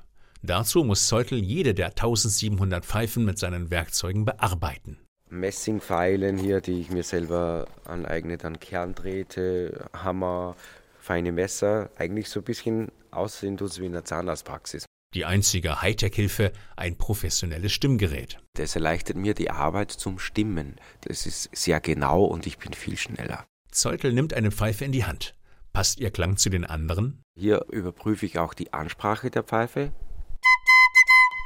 Dazu 0.42 0.84
muss 0.84 1.08
Zeutel 1.08 1.38
jede 1.38 1.72
der 1.72 1.88
1700 1.88 2.84
Pfeifen 2.84 3.24
mit 3.24 3.38
seinen 3.38 3.70
Werkzeugen 3.70 4.24
bearbeiten. 4.24 4.98
Messingpfeilen 5.30 6.36
hier, 6.36 6.60
die 6.60 6.80
ich 6.80 6.90
mir 6.90 7.02
selber 7.02 7.66
aneigne, 7.84 8.36
dann 8.36 8.60
Kerndrähte, 8.60 9.88
Hammer, 9.92 10.54
feine 11.00 11.32
Messer, 11.32 11.90
eigentlich 11.96 12.28
so 12.28 12.40
ein 12.40 12.44
bisschen 12.44 12.88
aussehen 13.10 13.56
tut 13.56 13.70
es 13.70 13.80
wie 13.80 13.86
in 13.86 13.92
der 13.92 14.04
Zahnarztpraxis. 14.04 14.86
Die 15.14 15.24
einzige 15.24 15.80
Hightech-Hilfe, 15.80 16.52
ein 16.76 16.98
professionelles 16.98 17.72
Stimmgerät. 17.72 18.38
Das 18.54 18.74
erleichtert 18.74 19.16
mir 19.16 19.34
die 19.34 19.50
Arbeit 19.50 19.92
zum 19.92 20.18
Stimmen. 20.18 20.76
Das 21.02 21.24
ist 21.24 21.50
sehr 21.52 21.80
genau 21.80 22.24
und 22.24 22.46
ich 22.46 22.58
bin 22.58 22.72
viel 22.72 22.96
schneller. 22.96 23.46
Zeutel 23.74 24.12
nimmt 24.12 24.34
eine 24.34 24.52
Pfeife 24.52 24.84
in 24.84 24.92
die 24.92 25.04
Hand. 25.04 25.34
Passt 25.72 25.98
ihr 25.98 26.12
Klang 26.12 26.36
zu 26.36 26.48
den 26.48 26.64
anderen? 26.64 27.24
Hier 27.36 27.66
überprüfe 27.70 28.24
ich 28.24 28.38
auch 28.38 28.54
die 28.54 28.72
Ansprache 28.72 29.30
der 29.30 29.42
Pfeife. 29.42 29.92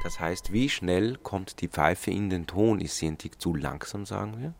Das 0.03 0.19
heißt, 0.19 0.53
wie 0.53 0.69
schnell 0.69 1.17
kommt 1.17 1.59
die 1.61 1.67
Pfeife 1.67 2.11
in 2.11 2.29
den 2.29 2.45
Ton? 2.45 2.79
Ist 2.79 2.97
sie 2.97 3.07
ein 3.07 3.17
Tick 3.17 3.41
zu 3.41 3.55
langsam, 3.55 4.05
sagen 4.05 4.39
wir? 4.39 4.53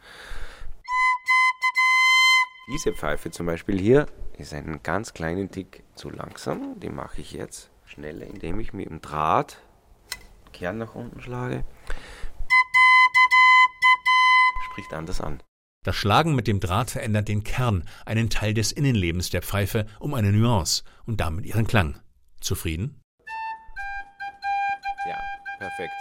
Diese 2.67 2.93
Pfeife 2.93 3.29
zum 3.29 3.45
Beispiel 3.45 3.79
hier 3.79 4.07
ist 4.39 4.53
einen 4.53 4.81
ganz 4.81 5.13
kleinen 5.13 5.51
Tick 5.51 5.83
zu 5.93 6.09
langsam. 6.09 6.79
Die 6.79 6.89
mache 6.89 7.21
ich 7.21 7.33
jetzt 7.33 7.69
schneller, 7.85 8.25
indem 8.25 8.59
ich 8.59 8.73
mit 8.73 8.89
dem 8.89 8.99
Draht 8.99 9.61
Kern 10.53 10.79
nach 10.79 10.95
unten 10.95 11.21
schlage. 11.21 11.63
Spricht 14.71 14.91
anders 14.93 15.21
an. 15.21 15.43
Das 15.85 15.95
Schlagen 15.95 16.35
mit 16.35 16.47
dem 16.47 16.59
Draht 16.59 16.91
verändert 16.91 17.29
den 17.29 17.45
Kern, 17.45 17.85
einen 18.05 18.29
Teil 18.29 18.53
des 18.53 18.73
Innenlebens 18.73 19.29
der 19.29 19.41
Pfeife, 19.41 19.85
um 19.99 20.13
eine 20.13 20.33
Nuance 20.33 20.83
und 21.05 21.21
damit 21.21 21.45
ihren 21.45 21.67
Klang. 21.67 21.97
Zufrieden? 22.41 22.99
Ja, 25.07 25.17
perfekt. 25.57 25.93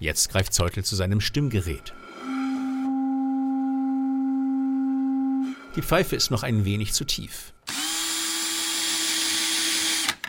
Jetzt 0.00 0.30
greift 0.30 0.52
Zeutel 0.52 0.82
zu 0.82 0.96
seinem 0.96 1.20
Stimmgerät. 1.20 1.94
Die 5.76 5.82
Pfeife 5.82 6.16
ist 6.16 6.32
noch 6.32 6.42
ein 6.42 6.64
wenig 6.64 6.94
zu 6.94 7.04
tief. 7.04 7.52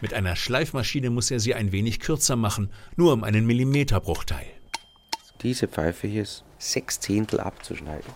Mit 0.01 0.13
einer 0.15 0.35
Schleifmaschine 0.35 1.11
muss 1.11 1.29
er 1.29 1.39
sie 1.39 1.53
ein 1.53 1.71
wenig 1.71 1.99
kürzer 1.99 2.35
machen, 2.35 2.71
nur 2.95 3.13
um 3.13 3.23
einen 3.23 3.45
Millimeterbruchteil. 3.45 4.47
Diese 5.41 5.67
Pfeife 5.67 6.07
hier 6.07 6.23
ist 6.23 6.43
sechs 6.57 6.99
Zehntel 6.99 7.39
abzuschneiden. 7.39 8.11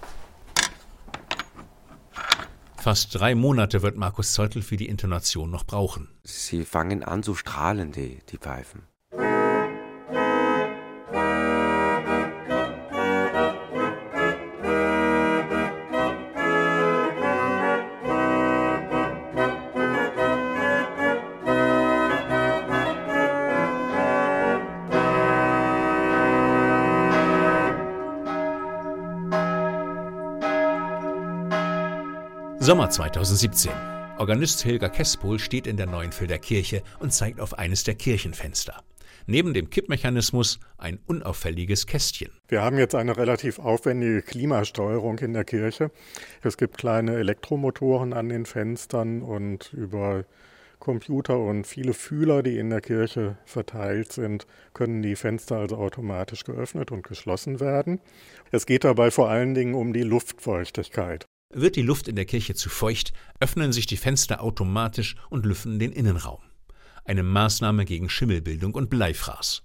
Fast 2.77 3.15
drei 3.15 3.33
Monate 3.33 3.81
wird 3.81 3.97
Markus 3.97 4.33
Zeutel 4.33 4.61
für 4.61 4.77
die 4.77 4.87
Intonation 4.87 5.49
noch 5.49 5.63
brauchen. 5.63 6.09
Sie 6.23 6.65
fangen 6.65 7.03
an 7.03 7.23
zu 7.23 7.33
strahlen, 7.33 7.91
die, 7.91 8.19
die 8.29 8.37
Pfeifen. 8.37 8.83
Sommer 32.65 32.89
2017. 32.89 33.71
Organist 34.17 34.63
Hilger 34.63 34.89
Kespol 34.89 35.37
steht 35.37 35.67
in 35.67 35.77
der 35.77 35.85
Neuenfelder 35.85 36.39
Kirche 36.39 36.81
und 36.99 37.13
zeigt 37.13 37.39
auf 37.39 37.59
eines 37.59 37.83
der 37.83 37.93
Kirchenfenster. 37.93 38.81
Neben 39.27 39.53
dem 39.53 39.69
Kippmechanismus 39.69 40.59
ein 40.79 40.97
unauffälliges 41.05 41.85
Kästchen. 41.85 42.31
Wir 42.47 42.63
haben 42.63 42.79
jetzt 42.79 42.95
eine 42.95 43.17
relativ 43.17 43.59
aufwendige 43.59 44.23
Klimasteuerung 44.23 45.19
in 45.19 45.33
der 45.33 45.43
Kirche. 45.43 45.91
Es 46.41 46.57
gibt 46.57 46.79
kleine 46.79 47.17
Elektromotoren 47.17 48.13
an 48.13 48.29
den 48.29 48.47
Fenstern 48.47 49.21
und 49.21 49.71
über 49.71 50.25
Computer 50.79 51.37
und 51.37 51.67
viele 51.67 51.93
Fühler, 51.93 52.41
die 52.41 52.57
in 52.57 52.71
der 52.71 52.81
Kirche 52.81 53.37
verteilt 53.45 54.11
sind, 54.11 54.47
können 54.73 55.03
die 55.03 55.15
Fenster 55.15 55.57
also 55.57 55.77
automatisch 55.77 56.43
geöffnet 56.43 56.91
und 56.91 57.07
geschlossen 57.07 57.59
werden. 57.59 57.99
Es 58.49 58.65
geht 58.65 58.85
dabei 58.85 59.11
vor 59.11 59.29
allen 59.29 59.53
Dingen 59.53 59.75
um 59.75 59.93
die 59.93 60.01
Luftfeuchtigkeit. 60.01 61.27
Wird 61.53 61.77
die 61.77 61.81
Luft 61.81 62.07
in 62.07 62.15
der 62.15 62.25
Kirche 62.25 62.53
zu 62.53 62.69
feucht, 62.69 63.13
öffnen 63.39 63.71
sich 63.71 63.85
die 63.85 63.97
Fenster 63.97 64.41
automatisch 64.41 65.15
und 65.29 65.45
lüften 65.45 65.79
den 65.79 65.93
Innenraum. 65.93 66.41
Eine 67.05 67.23
Maßnahme 67.23 67.85
gegen 67.85 68.09
Schimmelbildung 68.09 68.73
und 68.73 68.89
Bleifraß. 68.89 69.63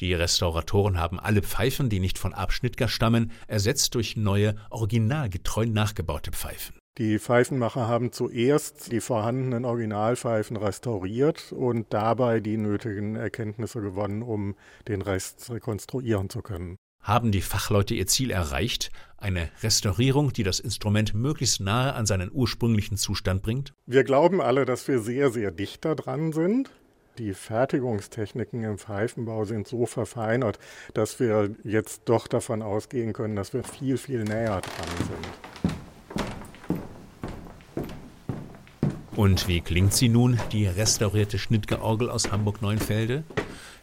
Die 0.00 0.14
Restauratoren 0.14 0.98
haben 0.98 1.20
alle 1.20 1.42
Pfeifen, 1.42 1.90
die 1.90 2.00
nicht 2.00 2.18
von 2.18 2.32
Abschnittger 2.32 2.88
stammen, 2.88 3.30
ersetzt 3.46 3.94
durch 3.94 4.16
neue, 4.16 4.56
originalgetreu 4.70 5.66
nachgebaute 5.66 6.32
Pfeifen. 6.32 6.78
Die 6.98 7.18
Pfeifenmacher 7.18 7.86
haben 7.86 8.10
zuerst 8.10 8.90
die 8.90 9.00
vorhandenen 9.00 9.64
Originalpfeifen 9.64 10.56
restauriert 10.56 11.52
und 11.52 11.92
dabei 11.92 12.40
die 12.40 12.56
nötigen 12.56 13.14
Erkenntnisse 13.14 13.80
gewonnen, 13.80 14.22
um 14.22 14.56
den 14.88 15.00
Rest 15.00 15.50
rekonstruieren 15.50 16.28
zu 16.28 16.42
können. 16.42 16.76
Haben 17.02 17.32
die 17.32 17.40
Fachleute 17.40 17.94
ihr 17.94 18.06
Ziel 18.06 18.30
erreicht, 18.30 18.90
eine 19.16 19.48
Restaurierung, 19.62 20.32
die 20.32 20.42
das 20.42 20.60
Instrument 20.60 21.14
möglichst 21.14 21.60
nahe 21.60 21.94
an 21.94 22.06
seinen 22.06 22.30
ursprünglichen 22.32 22.96
Zustand 22.96 23.42
bringt? 23.42 23.72
Wir 23.86 24.04
glauben 24.04 24.40
alle, 24.40 24.64
dass 24.66 24.86
wir 24.86 24.98
sehr, 25.00 25.30
sehr 25.30 25.50
dicht 25.50 25.84
daran 25.84 26.32
sind. 26.32 26.70
Die 27.18 27.34
Fertigungstechniken 27.34 28.62
im 28.64 28.78
Pfeifenbau 28.78 29.44
sind 29.44 29.66
so 29.66 29.86
verfeinert, 29.86 30.58
dass 30.94 31.20
wir 31.20 31.54
jetzt 31.64 32.02
doch 32.04 32.28
davon 32.28 32.62
ausgehen 32.62 33.12
können, 33.12 33.36
dass 33.36 33.52
wir 33.52 33.64
viel, 33.64 33.98
viel 33.98 34.24
näher 34.24 34.60
dran 34.60 34.88
sind. 34.98 35.28
Und 39.16 39.48
wie 39.48 39.60
klingt 39.60 39.92
sie 39.92 40.08
nun, 40.08 40.38
die 40.52 40.66
restaurierte 40.66 41.38
Schnittgeorgel 41.38 42.08
aus 42.08 42.30
Hamburg-Neuenfelde? 42.30 43.24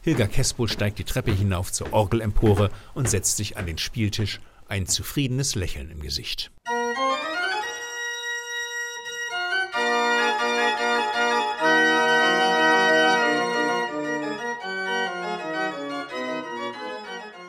Hilger 0.07 0.29
Kespel 0.29 0.69
steigt 0.69 0.99
die 0.99 1.03
Treppe 1.03 1.33
hinauf 1.33 1.69
zur 1.73 1.91
Orgelempore 1.91 2.69
und 2.93 3.09
setzt 3.09 3.35
sich 3.35 3.57
an 3.57 3.65
den 3.65 3.77
Spieltisch, 3.77 4.39
ein 4.69 4.85
zufriedenes 4.85 5.55
Lächeln 5.55 5.91
im 5.91 5.99
Gesicht. 5.99 6.49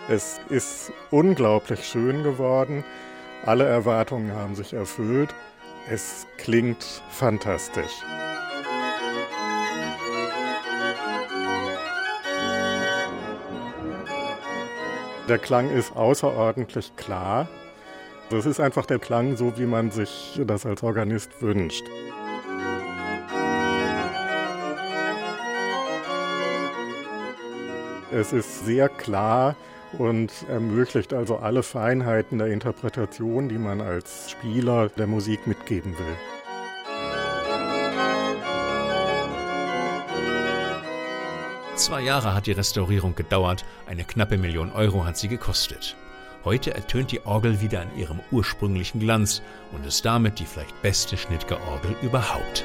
Es 0.09 0.41
ist 0.49 0.91
unglaublich 1.13 1.85
schön 1.85 2.25
geworden. 2.25 2.85
Alle 3.47 3.67
Erwartungen 3.67 4.33
haben 4.33 4.57
sich 4.57 4.73
erfüllt. 4.73 5.33
Es 5.89 6.27
klingt 6.39 6.83
fantastisch. 7.09 8.03
Der 15.29 15.39
Klang 15.39 15.71
ist 15.71 15.95
außerordentlich 15.95 16.97
klar. 16.97 17.49
Das 18.31 18.47
ist 18.47 18.61
einfach 18.61 18.87
der 18.87 18.99
Klang, 18.99 19.37
so 19.37 19.59
wie 19.59 19.67
man 19.67 19.91
sich 19.91 20.41
das 20.47 20.65
als 20.65 20.83
Organist 20.83 21.43
wünscht. 21.43 21.85
Es 28.11 28.33
ist 28.33 28.65
sehr 28.65 28.89
klar 28.89 29.55
und 29.99 30.33
ermöglicht 30.49 31.13
also 31.13 31.37
alle 31.37 31.63
Feinheiten 31.63 32.39
der 32.39 32.47
Interpretation, 32.47 33.51
die 33.51 33.59
man 33.59 33.83
als 33.83 34.31
Spieler 34.31 34.89
der 34.89 35.07
Musik 35.07 35.47
mitgeben 35.47 35.93
will. 35.99 36.38
Zwei 41.79 42.01
Jahre 42.01 42.35
hat 42.35 42.49
die 42.49 42.53
Restaurierung 42.53 43.15
gedauert, 43.15 43.65
eine 43.87 44.03
knappe 44.03 44.37
Million 44.37 44.73
Euro 44.73 45.05
hat 45.05 45.17
sie 45.17 45.29
gekostet. 45.29 45.95
Heute 46.45 46.75
ertönt 46.75 47.13
die 47.13 47.25
Orgel 47.25 47.61
wieder 47.61 47.81
an 47.81 47.97
ihrem 47.97 48.19
ursprünglichen 48.33 48.99
Glanz 48.99 49.43
und 49.71 49.87
ist 49.87 50.05
damit 50.05 50.41
die 50.41 50.45
vielleicht 50.45 50.83
beste 50.83 51.17
Schnittgeorgel 51.17 51.95
überhaupt. 52.03 52.65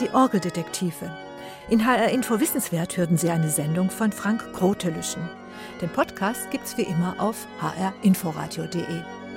Die 0.00 0.10
Orgeldetektive. 0.12 1.08
In 1.70 1.86
HR 1.86 2.08
Info 2.08 2.40
Wissenswert 2.40 2.96
hörten 2.96 3.16
Sie 3.16 3.30
eine 3.30 3.48
Sendung 3.48 3.90
von 3.90 4.10
Frank 4.10 4.52
Grotelüschen. 4.54 5.22
Den 5.80 5.88
Podcast 5.90 6.50
gibt's 6.50 6.76
wie 6.76 6.82
immer 6.82 7.14
auf 7.20 7.46
hrinforadio.de. 8.02 9.27